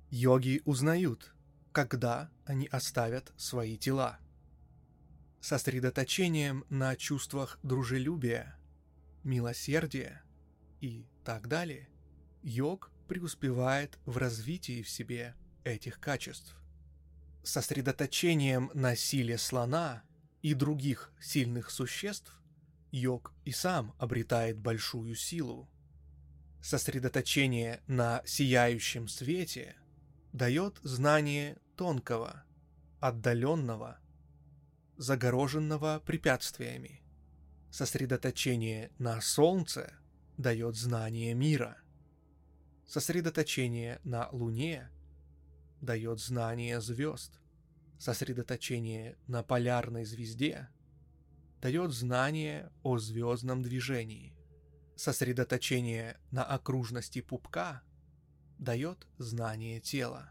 йоги 0.10 0.62
узнают, 0.64 1.34
когда 1.74 2.32
они 2.46 2.68
оставят 2.68 3.34
свои 3.36 3.78
тела. 3.78 4.20
Сосредоточением 5.46 6.66
на 6.70 6.96
чувствах 6.96 7.60
дружелюбия, 7.62 8.58
милосердия 9.24 10.24
и 10.82 11.06
так 11.24 11.48
далее, 11.48 11.88
йог 12.42 12.92
преуспевает 13.08 14.00
в 14.08 14.18
развитии 14.18 14.82
в 14.82 14.90
себе 14.90 15.36
этих 15.64 16.00
качеств. 16.00 16.58
Сосредоточением 17.44 18.72
на 18.74 18.96
силе 18.96 19.38
слона 19.38 20.02
и 20.42 20.56
других 20.56 21.14
сильных 21.22 21.70
существ 21.70 22.42
йог 22.90 23.32
и 23.44 23.52
сам 23.52 23.94
обретает 24.00 24.58
большую 24.58 25.14
силу. 25.14 25.70
Сосредоточение 26.60 27.84
на 27.86 28.24
сияющем 28.26 29.08
свете 29.08 29.76
дает 30.34 30.80
знание 30.82 31.60
тонкого, 31.76 32.44
отдаленного, 33.00 34.00
загороженного 34.98 36.02
препятствиями. 36.06 37.02
Сосредоточение 37.70 38.92
на 38.98 39.20
солнце 39.22 39.94
дает 40.38 40.76
знание 40.76 41.34
мира. 41.34 41.78
Сосредоточение 42.88 44.00
на 44.04 44.30
Луне 44.32 44.90
дает 45.82 46.20
знание 46.20 46.80
звезд. 46.82 47.40
Сосредоточение 47.98 49.18
на 49.28 49.44
полярной 49.44 50.06
звезде 50.06 50.70
дает 51.62 51.92
знание 51.92 52.72
о 52.84 52.98
звездном 52.98 53.64
движении. 53.64 54.36
Сосредоточение 54.96 56.18
на 56.32 56.44
окружности 56.44 57.22
пупка 57.22 57.84
дает 58.60 59.08
знание 59.18 59.82
тела. 59.82 60.30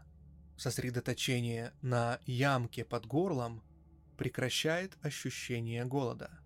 Сосредоточение 0.57 1.73
на 1.81 2.19
ямке 2.25 2.85
под 2.85 3.05
горлом 3.05 3.61
прекращает 4.17 4.97
ощущение 5.01 5.85
голода. 5.85 6.39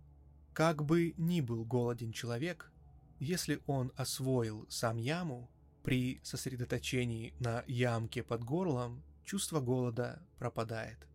Как 0.53 0.83
бы 0.83 1.13
ни 1.17 1.41
был 1.41 1.63
голоден 1.65 2.11
человек, 2.11 2.71
если 3.19 3.61
он 3.67 3.91
освоил 3.95 4.65
сам 4.69 4.97
яму, 4.97 5.49
при 5.83 6.19
сосредоточении 6.23 7.33
на 7.39 7.63
ямке 7.67 8.23
под 8.23 8.43
горлом 8.43 9.03
чувство 9.23 9.59
голода 9.59 10.21
пропадает. 10.37 11.07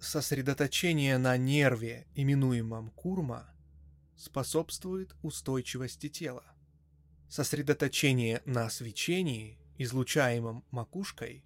Сосредоточение 0.00 1.16
на 1.18 1.36
нерве, 1.36 2.06
именуемом 2.14 2.90
курма, 2.90 3.48
способствует 4.16 5.14
устойчивости 5.22 6.08
тела. 6.08 6.44
Сосредоточение 7.28 8.42
на 8.44 8.68
свечении, 8.68 9.58
излучаемом 9.78 10.64
макушкой, 10.70 11.44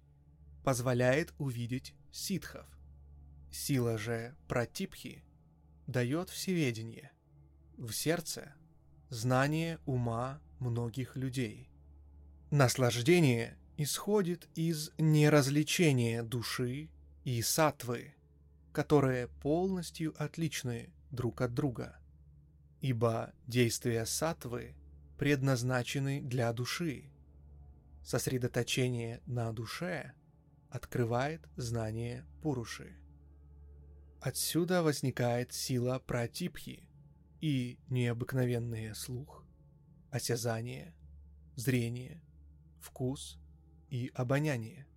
позволяет 0.63 1.33
увидеть 1.37 1.95
ситхов. 2.11 2.65
Сила 3.51 3.97
же 3.97 4.35
пратипхи 4.47 5.23
дает 5.87 6.29
всеведение. 6.29 7.11
В 7.77 7.91
сердце 7.91 8.53
знание 9.09 9.79
ума 9.85 10.41
многих 10.59 11.15
людей. 11.15 11.69
Наслаждение 12.51 13.57
исходит 13.77 14.47
из 14.55 14.91
неразличения 14.97 16.21
души 16.21 16.89
и 17.23 17.41
сатвы, 17.41 18.13
которые 18.71 19.27
полностью 19.27 20.13
отличны 20.21 20.93
друг 21.11 21.41
от 21.41 21.53
друга, 21.53 21.97
ибо 22.81 23.33
действия 23.47 24.05
сатвы 24.05 24.75
предназначены 25.17 26.21
для 26.21 26.51
души. 26.53 27.11
Сосредоточение 28.03 29.21
на 29.25 29.51
душе 29.53 30.13
открывает 30.69 31.41
знание 31.55 32.25
Пуруши. 32.41 32.95
Отсюда 34.21 34.83
возникает 34.83 35.53
сила 35.53 35.99
пратипхи 35.99 36.89
и 37.39 37.79
необыкновенный 37.89 38.93
слух, 38.93 39.45
осязание 40.11 40.93
зрение, 41.59 42.21
вкус 42.79 43.37
и 43.89 44.11
обоняние. 44.13 44.87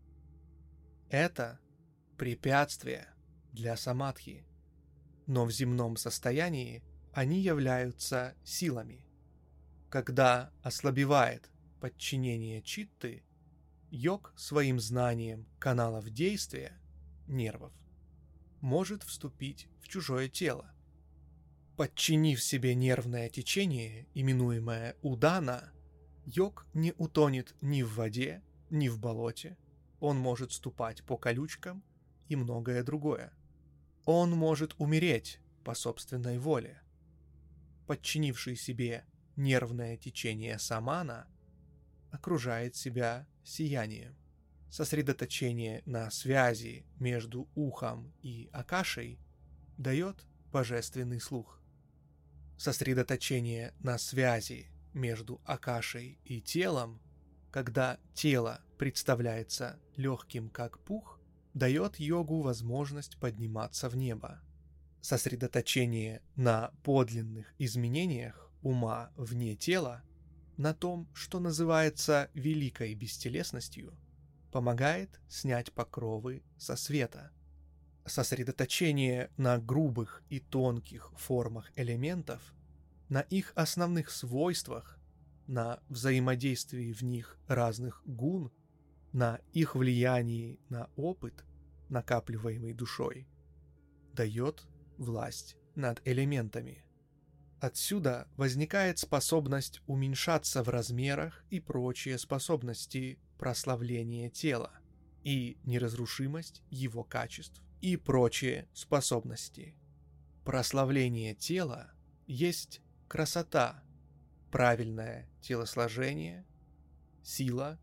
Это 1.11 1.61
препятствие 2.17 3.09
для 3.53 3.77
самадхи, 3.77 4.47
но 5.27 5.45
в 5.45 5.51
земном 5.51 5.97
состоянии 5.97 6.83
они 7.13 7.41
являются 7.41 8.35
силами. 8.45 9.05
Когда 9.91 10.53
ослабевает 10.63 11.51
подчинение 11.81 12.63
читты, 12.63 13.25
йог 13.91 14.33
своим 14.37 14.81
знанием 14.81 15.47
каналов 15.59 16.09
действия, 16.11 16.81
нервов, 17.27 17.73
может 18.62 19.03
вступить 19.03 19.68
в 19.83 19.88
чужое 19.88 20.29
тело. 20.29 20.72
Подчинив 21.77 22.42
себе 22.42 22.75
нервное 22.75 23.29
течение, 23.29 24.07
именуемое 24.14 24.96
удана, 25.03 25.72
йог 26.25 26.66
не 26.72 26.94
утонет 26.96 27.55
ни 27.61 27.83
в 27.83 27.94
воде, 27.96 28.42
ни 28.70 28.88
в 28.88 28.98
болоте. 28.98 29.59
Он 30.01 30.16
может 30.16 30.53
ступать 30.53 31.05
по 31.05 31.16
колючкам 31.16 31.83
и 32.29 32.37
многое 32.37 32.83
другое. 32.85 33.33
Он 34.05 34.31
может 34.31 34.75
умереть 34.79 35.40
по 35.64 35.75
собственной 35.75 36.38
воле. 36.38 36.81
Подчинивший 37.87 38.57
себе 38.57 39.05
нервное 39.37 39.96
течение 39.96 40.59
самана 40.59 41.27
окружает 42.11 42.77
себя 42.77 43.27
сиянием. 43.42 44.16
Сосредоточение 44.73 45.83
на 45.85 46.11
связи 46.11 46.87
между 46.99 47.47
ухом 47.55 48.11
и 48.23 48.49
акашей 48.55 49.19
дает 49.77 50.25
божественный 50.51 51.21
слух. 51.21 51.61
Сосредоточение 52.57 53.75
на 53.81 53.99
связи 53.99 54.71
между 54.95 55.43
акашей 55.45 56.19
и 56.25 56.41
телом, 56.41 57.03
когда 57.51 57.99
тело 58.15 58.63
представляется 58.79 59.79
легким 59.97 60.49
как 60.49 60.79
пух, 60.79 61.21
дает 61.53 62.01
йогу 62.01 62.41
возможность 62.41 63.19
подниматься 63.19 63.91
в 63.91 63.97
небо. 63.97 64.41
Сосредоточение 65.03 66.23
на 66.35 66.73
подлинных 66.83 67.53
изменениях 67.59 68.51
ума 68.63 69.13
вне 69.17 69.55
тела, 69.55 70.03
на 70.57 70.73
том, 70.73 71.11
что 71.13 71.41
называется 71.41 72.31
великой 72.33 72.95
бестелесностью, 72.95 73.95
помогает 74.53 75.21
снять 75.29 75.73
покровы 75.73 76.45
со 76.59 76.77
света. 76.77 77.33
Сосредоточение 78.05 79.31
на 79.37 79.59
грубых 79.59 80.23
и 80.29 80.38
тонких 80.38 81.12
формах 81.17 81.73
элементов, 81.75 82.41
на 83.09 83.21
их 83.21 83.53
основных 83.57 84.11
свойствах, 84.11 84.99
на 85.47 85.81
взаимодействии 85.88 86.93
в 86.93 87.03
них 87.03 87.38
разных 87.49 88.03
гун, 88.05 88.53
на 89.12 89.41
их 89.53 89.75
влиянии 89.75 90.61
на 90.69 90.88
опыт, 90.97 91.45
накапливаемый 91.88 92.75
душой, 92.75 93.27
дает 94.12 94.67
власть 94.99 95.57
над 95.75 96.01
элементами– 96.07 96.85
Отсюда 97.62 98.27
возникает 98.37 98.98
способность 98.98 99.83
уменьшаться 99.87 100.64
в 100.64 100.68
размерах 100.68 101.44
и 101.48 101.61
прочие 101.61 102.18
способности 102.18 103.20
прославления 103.38 104.31
тела, 104.31 104.72
и 105.22 105.59
неразрушимость 105.62 106.64
его 106.70 107.05
качеств, 107.05 107.62
и 107.81 107.96
прочие 107.96 108.68
способности. 108.75 109.77
Прославление 110.44 111.37
тела 111.37 111.92
есть 112.27 112.81
красота, 113.07 113.85
правильное 114.51 115.31
телосложение, 115.40 116.44
сила 117.22 117.79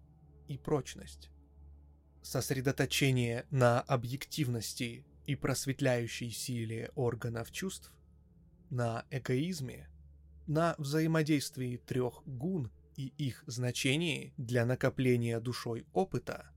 и 0.49 0.57
прочность. 0.57 1.29
Сосредоточение 2.21 3.45
на 3.49 3.79
объективности 3.79 5.05
и 5.25 5.35
просветляющей 5.35 6.31
силе 6.31 6.91
органов 6.95 7.49
чувств 7.53 7.93
на 8.69 9.05
эгоизме, 9.09 9.89
на 10.47 10.75
взаимодействии 10.77 11.77
трех 11.77 12.21
гун 12.25 12.71
и 12.95 13.07
их 13.17 13.43
значении 13.47 14.33
для 14.37 14.65
накопления 14.65 15.39
душой 15.39 15.85
опыта 15.93 16.49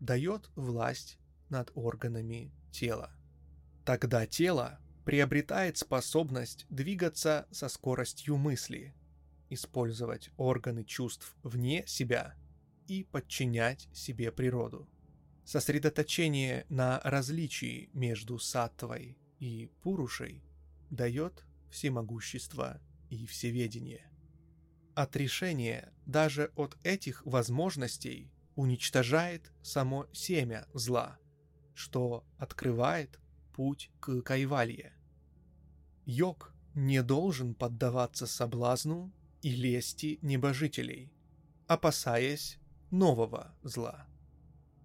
дает 0.00 0.50
власть 0.54 1.18
над 1.48 1.70
органами 1.74 2.52
тела. 2.70 3.10
Тогда 3.84 4.26
тело 4.26 4.78
приобретает 5.04 5.78
способность 5.78 6.66
двигаться 6.68 7.48
со 7.50 7.68
скоростью 7.68 8.36
мысли, 8.36 8.94
использовать 9.48 10.30
органы 10.36 10.84
чувств 10.84 11.34
вне 11.42 11.84
себя 11.86 12.34
и 12.86 13.04
подчинять 13.04 13.88
себе 13.92 14.30
природу. 14.30 14.88
Сосредоточение 15.44 16.66
на 16.68 17.00
различии 17.02 17.88
между 17.94 18.38
саттвой 18.38 19.16
и 19.38 19.70
пурушей 19.82 20.44
дает 20.90 21.44
всемогущество 21.70 22.80
и 23.10 23.26
всеведение. 23.26 24.10
Отрешение 24.94 25.92
даже 26.06 26.50
от 26.56 26.76
этих 26.82 27.24
возможностей 27.24 28.32
уничтожает 28.56 29.52
само 29.62 30.06
семя 30.12 30.66
зла, 30.74 31.18
что 31.74 32.24
открывает 32.38 33.20
путь 33.54 33.90
к 34.00 34.22
кайвалье. 34.22 34.92
Йог 36.04 36.52
не 36.74 37.02
должен 37.02 37.54
поддаваться 37.54 38.26
соблазну 38.26 39.12
и 39.42 39.50
лести 39.50 40.18
небожителей, 40.22 41.12
опасаясь 41.66 42.58
нового 42.90 43.54
зла. 43.62 44.08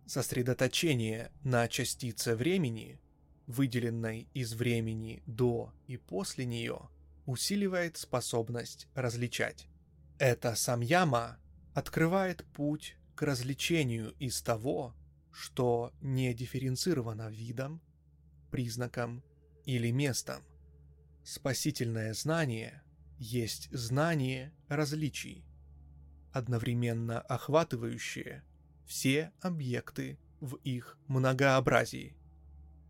Сосредоточение 0.05 1.31
на 1.43 1.67
частице 1.67 2.35
времени 2.35 2.99
выделенной 3.47 4.29
из 4.33 4.53
времени 4.53 5.23
до 5.25 5.73
и 5.87 5.97
после 5.97 6.45
нее, 6.45 6.89
усиливает 7.25 7.97
способность 7.97 8.87
различать. 8.95 9.67
Эта 10.19 10.55
самьяма 10.55 11.37
открывает 11.73 12.45
путь 12.53 12.97
к 13.15 13.21
развлечению 13.23 14.11
из 14.19 14.41
того, 14.41 14.95
что 15.31 15.91
не 16.01 16.33
дифференцировано 16.33 17.29
видом, 17.29 17.81
признаком 18.51 19.23
или 19.65 19.91
местом. 19.91 20.43
Спасительное 21.23 22.13
знание 22.13 22.83
есть 23.17 23.69
знание 23.71 24.53
различий, 24.67 25.45
одновременно 26.31 27.19
охватывающее 27.21 28.43
все 28.85 29.31
объекты 29.39 30.19
в 30.39 30.55
их 30.57 30.97
многообразии 31.07 32.17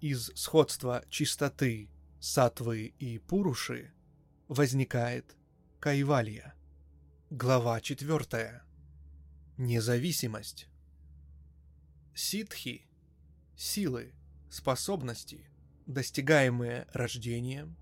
из 0.03 0.33
сходства 0.35 1.05
чистоты, 1.09 1.89
сатвы 2.19 2.93
и 2.99 3.19
пуруши 3.19 3.93
возникает 4.49 5.37
кайвалья. 5.79 6.55
Глава 7.29 7.79
4. 7.79 8.63
Независимость. 9.55 10.67
Ситхи– 12.13 12.85
силы, 13.55 14.13
способности, 14.49 15.49
достигаемые 15.85 16.85
рождением, 16.91 17.77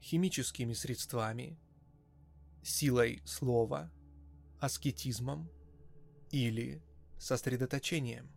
химическими 0.00 0.74
средствами, 0.74 1.58
силой 2.62 3.20
слова, 3.24 3.90
аскетизмом 4.60 5.50
или 6.30 6.84
сосредоточением. 7.18 8.30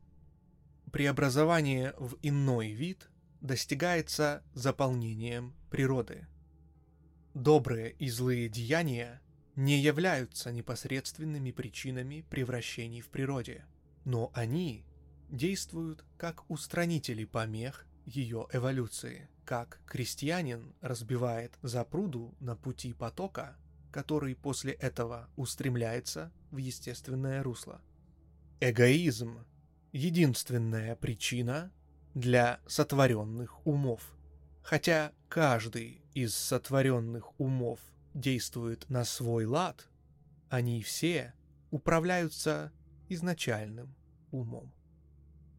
Преобразование 0.91 1.93
в 1.99 2.17
иной 2.23 2.71
вид 2.71 3.11
достигается 3.41 4.43
заполнением 4.54 5.54
природы. 5.69 6.27
Добрые 7.34 7.91
и 7.93 8.10
злые 8.10 8.49
деяния 8.49 9.21
не 9.56 9.80
являются 9.80 10.51
непосредственными 10.51 11.51
причинами 11.51 12.25
превращений 12.30 13.01
в 13.01 13.10
природе, 13.10 13.65
но 14.06 14.32
они 14.34 14.86
действуют 15.30 16.06
как 16.17 16.49
устранители 16.49 17.25
помех 17.25 17.86
ее 18.06 18.47
эволюции, 18.51 19.30
как 19.45 19.82
крестьянин 19.86 20.73
разбивает 20.82 21.58
запруду 21.62 22.36
на 22.39 22.56
пути 22.56 22.93
потока, 22.93 23.58
который 23.91 24.36
после 24.36 24.73
этого 24.73 25.30
устремляется 25.36 26.32
в 26.51 26.58
естественное 26.58 27.43
русло. 27.43 27.82
Эгоизм– 28.60 29.45
единственная 29.91 30.95
причина, 30.95 31.71
для 32.13 32.60
сотворенных 32.67 33.65
умов. 33.65 34.15
Хотя 34.63 35.12
каждый 35.30 36.02
из 36.13 36.36
сотворенных 36.36 37.39
умов 37.39 37.80
действует 38.13 38.89
на 38.89 39.06
свой 39.06 39.45
лад, 39.45 39.89
они 40.50 40.82
все 40.82 41.34
управляются 41.71 42.71
изначальным 43.10 43.95
умом. 44.32 44.74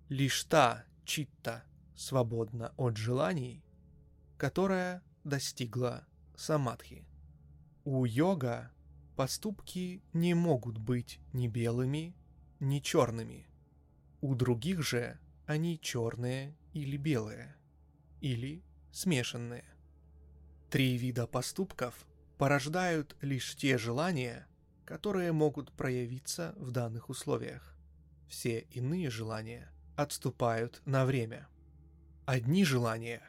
Лишь 0.09 0.45
та 0.45 0.85
читта 1.05 1.65
свободна 1.97 2.73
от 2.77 2.97
желаний, 2.97 3.65
которая 4.37 5.03
достигла 5.25 6.07
самадхи. 6.37 7.07
У 7.85 8.05
йога 8.05 8.71
поступки 9.17 10.03
не 10.13 10.35
могут 10.35 10.79
быть 10.79 11.21
ни 11.33 11.49
белыми, 11.49 12.15
ни 12.61 12.79
черными. 12.79 13.49
У 14.21 14.35
других 14.35 14.83
же 14.83 15.19
они 15.47 15.79
черные 15.81 16.57
или 16.73 16.97
белые, 16.97 17.57
или 18.21 18.63
смешанные. 18.93 19.65
Три 20.71 20.97
вида 20.97 21.27
поступков 21.27 22.07
порождают 22.39 23.17
лишь 23.21 23.55
те 23.57 23.79
желания, 23.79 24.47
которые 24.85 25.33
могут 25.33 25.73
проявиться 25.73 26.55
в 26.57 26.71
данных 26.71 27.09
условиях. 27.09 27.77
Все 28.29 28.61
иные 28.71 29.11
желания 29.11 29.71
отступают 29.97 30.81
на 30.87 31.05
время. 31.05 31.49
Одни 32.25 32.65
желания 32.65 33.23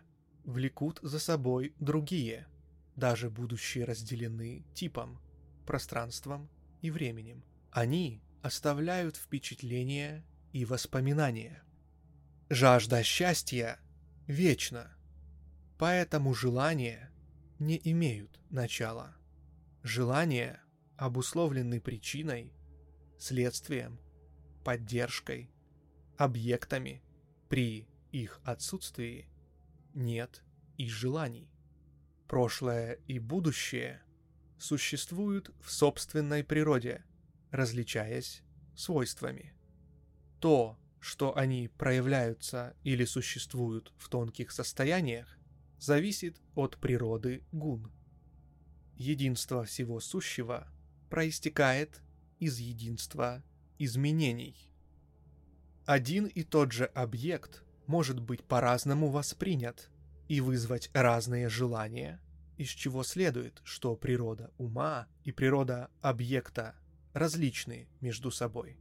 влекут 0.46 1.00
за 1.02 1.20
собой 1.20 1.74
другие, 1.80 2.48
даже 2.96 3.30
будущие 3.30 3.86
разделены 3.86 4.66
типом, 4.74 5.20
пространством 5.66 6.50
и 6.82 6.92
временем. 6.92 7.44
Они 7.72 8.22
оставляют 8.42 9.18
впечатления 9.18 10.26
и 10.52 10.66
воспоминания. 10.66 11.64
Жажда 12.50 13.04
счастья 13.04 13.80
вечна, 14.28 14.96
поэтому 15.78 16.34
желания 16.34 17.12
не 17.58 17.80
имеют 17.84 18.40
начала. 18.50 19.16
Желания 19.82 20.62
обусловлены 20.98 21.80
причиной, 21.80 22.54
следствием, 23.18 24.00
поддержкой, 24.64 25.52
объектами. 26.18 27.04
При 27.50 27.88
их 28.12 28.42
отсутствии 28.44 29.28
нет 29.94 30.44
и 30.78 30.90
желаний. 30.90 31.50
Прошлое 32.28 32.94
и 33.08 33.20
будущее 33.20 34.02
существуют 34.58 35.52
в 35.62 35.72
собственной 35.72 36.44
природе, 36.44 37.04
различаясь 37.52 38.44
свойствами. 38.76 39.54
То, 40.40 40.78
что 41.04 41.38
они 41.38 41.68
проявляются 41.68 42.78
или 42.84 43.04
существуют 43.04 43.92
в 43.98 44.08
тонких 44.08 44.52
состояниях, 44.52 45.38
зависит 45.78 46.42
от 46.56 46.78
природы 46.78 47.44
гун. 47.52 47.92
Единство 48.96 49.66
всего 49.66 50.00
сущего 50.00 50.72
проистекает 51.10 52.02
из 52.40 52.58
единства 52.60 53.44
изменений. 53.78 54.72
Один 55.86 56.26
и 56.26 56.42
тот 56.42 56.72
же 56.72 56.86
объект 56.86 57.66
может 57.86 58.22
быть 58.22 58.46
по-разному 58.46 59.10
воспринят 59.10 59.92
и 60.30 60.40
вызвать 60.40 60.90
разные 60.94 61.50
желания, 61.50 62.22
из 62.56 62.70
чего 62.70 63.04
следует, 63.04 63.60
что 63.66 63.98
природа 63.98 64.54
ума 64.58 65.08
и 65.26 65.34
природа 65.34 65.92
объекта 66.00 66.76
различны 67.12 67.90
между 68.00 68.32
собой. 68.32 68.78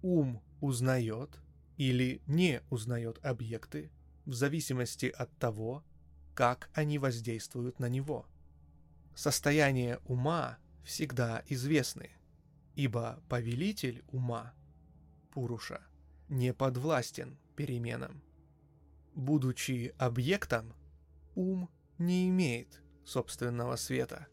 Ум 0.00 0.42
узнает 0.62 1.41
или 1.82 2.22
не 2.28 2.62
узнает 2.70 3.18
объекты 3.24 3.90
в 4.24 4.34
зависимости 4.34 5.06
от 5.06 5.36
того, 5.38 5.82
как 6.32 6.70
они 6.74 6.96
воздействуют 7.00 7.80
на 7.80 7.88
него. 7.88 8.24
Состояние 9.16 9.98
ума 10.04 10.58
всегда 10.84 11.42
известны, 11.48 12.10
ибо 12.76 13.20
повелитель 13.28 14.04
ума, 14.12 14.54
Пуруша, 15.32 15.82
не 16.28 16.54
подвластен 16.54 17.36
переменам. 17.56 18.22
Будучи 19.16 19.92
объектом, 19.98 20.74
ум 21.34 21.68
не 21.98 22.28
имеет 22.28 22.80
собственного 23.04 23.74
света. 23.74 24.28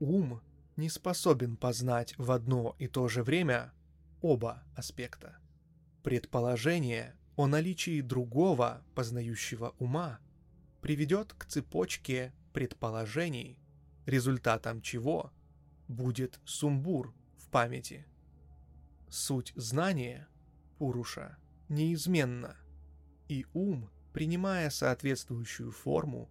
Ум 0.00 0.40
не 0.74 0.88
способен 0.88 1.56
познать 1.56 2.18
в 2.18 2.32
одно 2.32 2.74
и 2.80 2.88
то 2.88 3.06
же 3.06 3.22
время 3.22 3.72
оба 4.20 4.64
аспекта. 4.74 5.38
Предположение 6.02 7.16
о 7.36 7.46
наличии 7.46 8.00
другого 8.00 8.82
познающего 8.94 9.74
ума 9.78 10.20
приведет 10.80 11.34
к 11.34 11.44
цепочке 11.44 12.32
предположений, 12.52 13.58
результатом 14.06 14.80
чего 14.80 15.32
будет 15.88 16.40
сумбур 16.44 17.14
в 17.36 17.48
памяти. 17.48 18.06
Суть 19.08 19.52
знания, 19.56 20.28
Пуруша, 20.78 21.36
неизменна, 21.68 22.56
и 23.28 23.46
ум, 23.52 23.90
принимая 24.12 24.70
соответствующую 24.70 25.72
форму, 25.72 26.30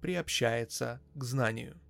приобщается 0.00 1.00
к 1.14 1.24
знанию. 1.24 1.80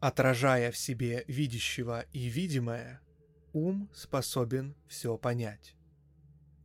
Отражая 0.00 0.70
в 0.70 0.76
себе 0.76 1.24
видящего 1.28 2.02
и 2.12 2.28
видимое, 2.28 3.00
ум 3.52 3.90
способен 3.94 4.76
все 4.86 5.16
понять. 5.16 5.77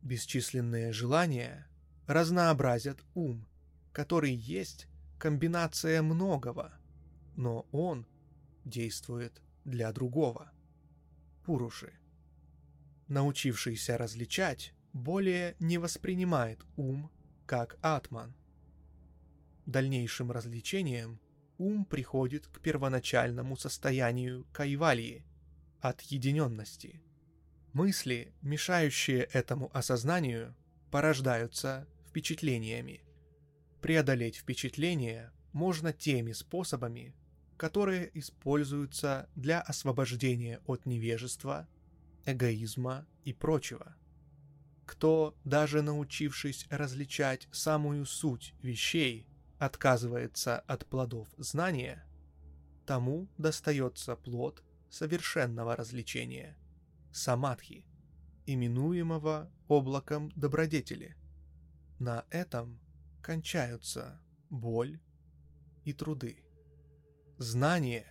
Бесчисленные 0.04 0.92
желания 0.92 1.66
разнообразят 2.06 3.02
ум, 3.14 3.48
который 3.90 4.34
есть 4.34 4.86
комбинация 5.18 6.02
многого, 6.02 6.74
но 7.36 7.66
он 7.72 8.06
действует 8.66 9.40
для 9.64 9.90
другого. 9.92 10.52
Пуруши. 11.46 11.94
Научившийся 13.08 13.96
различать, 13.96 14.74
более 14.92 15.56
не 15.58 15.78
воспринимает 15.78 16.62
ум 16.76 17.10
как 17.46 17.78
атман. 17.80 18.36
Дальнейшим 19.64 20.30
развлечением 20.30 21.18
ум 21.56 21.86
приходит 21.86 22.46
к 22.48 22.60
первоначальному 22.60 23.56
состоянию 23.56 24.46
кайвалии, 24.52 25.24
отъединенности. 25.80 27.03
Мысли, 27.74 28.32
мешающие 28.40 29.24
этому 29.24 29.68
осознанию, 29.76 30.54
порождаются 30.92 31.88
впечатлениями. 32.06 33.02
Преодолеть 33.82 34.36
впечатления 34.36 35.32
можно 35.52 35.92
теми 35.92 36.30
способами, 36.30 37.16
которые 37.56 38.16
используются 38.16 39.28
для 39.34 39.60
освобождения 39.60 40.60
от 40.66 40.86
невежества, 40.86 41.66
эгоизма 42.24 43.08
и 43.24 43.32
прочего. 43.32 43.96
Кто, 44.86 45.36
даже 45.42 45.82
научившись 45.82 46.68
различать 46.70 47.48
самую 47.50 48.06
суть 48.06 48.54
вещей, 48.62 49.26
отказывается 49.58 50.60
от 50.60 50.86
плодов 50.86 51.26
знания, 51.38 52.06
тому 52.86 53.26
достается 53.36 54.14
плод 54.14 54.62
совершенного 54.90 55.74
развлечения– 55.74 56.56
самадхи, 57.14 57.86
именуемого 58.44 59.50
облаком 59.68 60.32
добродетели. 60.34 61.16
На 62.00 62.26
этом 62.30 62.80
кончаются 63.22 64.20
боль 64.50 65.00
и 65.84 65.92
труды. 65.92 66.44
Знание, 67.38 68.04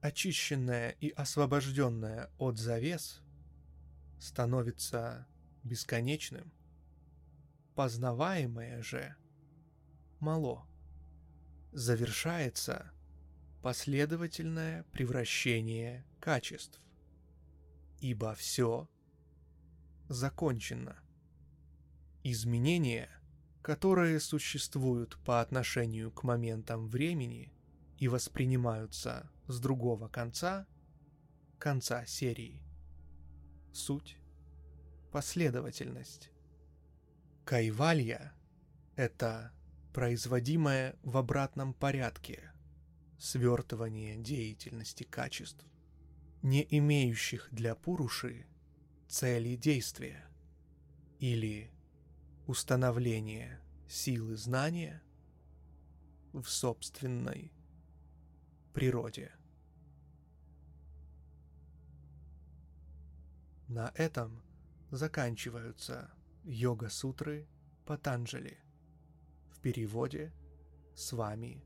очищенное 0.00 0.90
и 1.00 1.10
освобожденное 1.10 2.30
от 2.38 2.58
завес, 2.58 3.22
становится 4.18 5.28
бесконечным. 5.62 6.52
Познаваемое 7.76 8.82
же 8.82 9.14
мало. 10.18 10.66
Завершается 11.72 12.90
последовательное 13.62 14.82
превращение 14.92 16.04
качеств. 16.18 16.80
Ибо 18.00 18.34
все 18.34 18.88
закончено. 20.08 20.98
Изменения, 22.22 23.08
которые 23.62 24.20
существуют 24.20 25.18
по 25.24 25.40
отношению 25.40 26.10
к 26.10 26.22
моментам 26.22 26.86
времени– 26.88 27.52
и 28.00 28.08
воспринимаются 28.08 29.30
с 29.46 29.60
другого 29.60 30.08
конца, 30.08 30.66
конца 31.58 32.04
серии. 32.06 32.62
Суть– 33.72 34.16
последовательность. 35.12 36.30
Кайвалья– 37.44 38.32
это 38.96 39.52
производимое 39.92 40.96
в 41.02 41.18
обратном 41.18 41.74
порядке 41.74 42.50
свертывание 43.18 44.16
деятельности 44.16 45.04
качеств, 45.04 45.66
не 46.42 46.66
имеющих 46.70 47.48
для 47.52 47.74
Пуруши 47.74 48.46
цели 49.08 49.56
действия, 49.56 50.30
или 51.18 51.70
установление 52.46 53.60
силы 53.88 54.36
знания 54.36 55.02
в 56.32 56.44
собственной 56.46 57.52
природе. 58.72 59.32
На 63.68 63.92
этом 63.94 64.42
заканчиваются 64.90 66.10
йога-сутры 66.44 67.46
Патанджали. 67.84 68.58
В 69.50 69.60
переводе 69.60 70.32
с 70.94 71.12
вами 71.12 71.62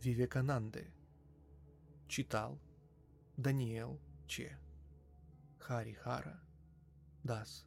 Вивекананды. 0.00 0.92
Читал 2.08 2.60
Даниэл 3.36 4.00
Че. 4.32 4.56
Харихара 5.58 6.38
Дас 7.24 7.66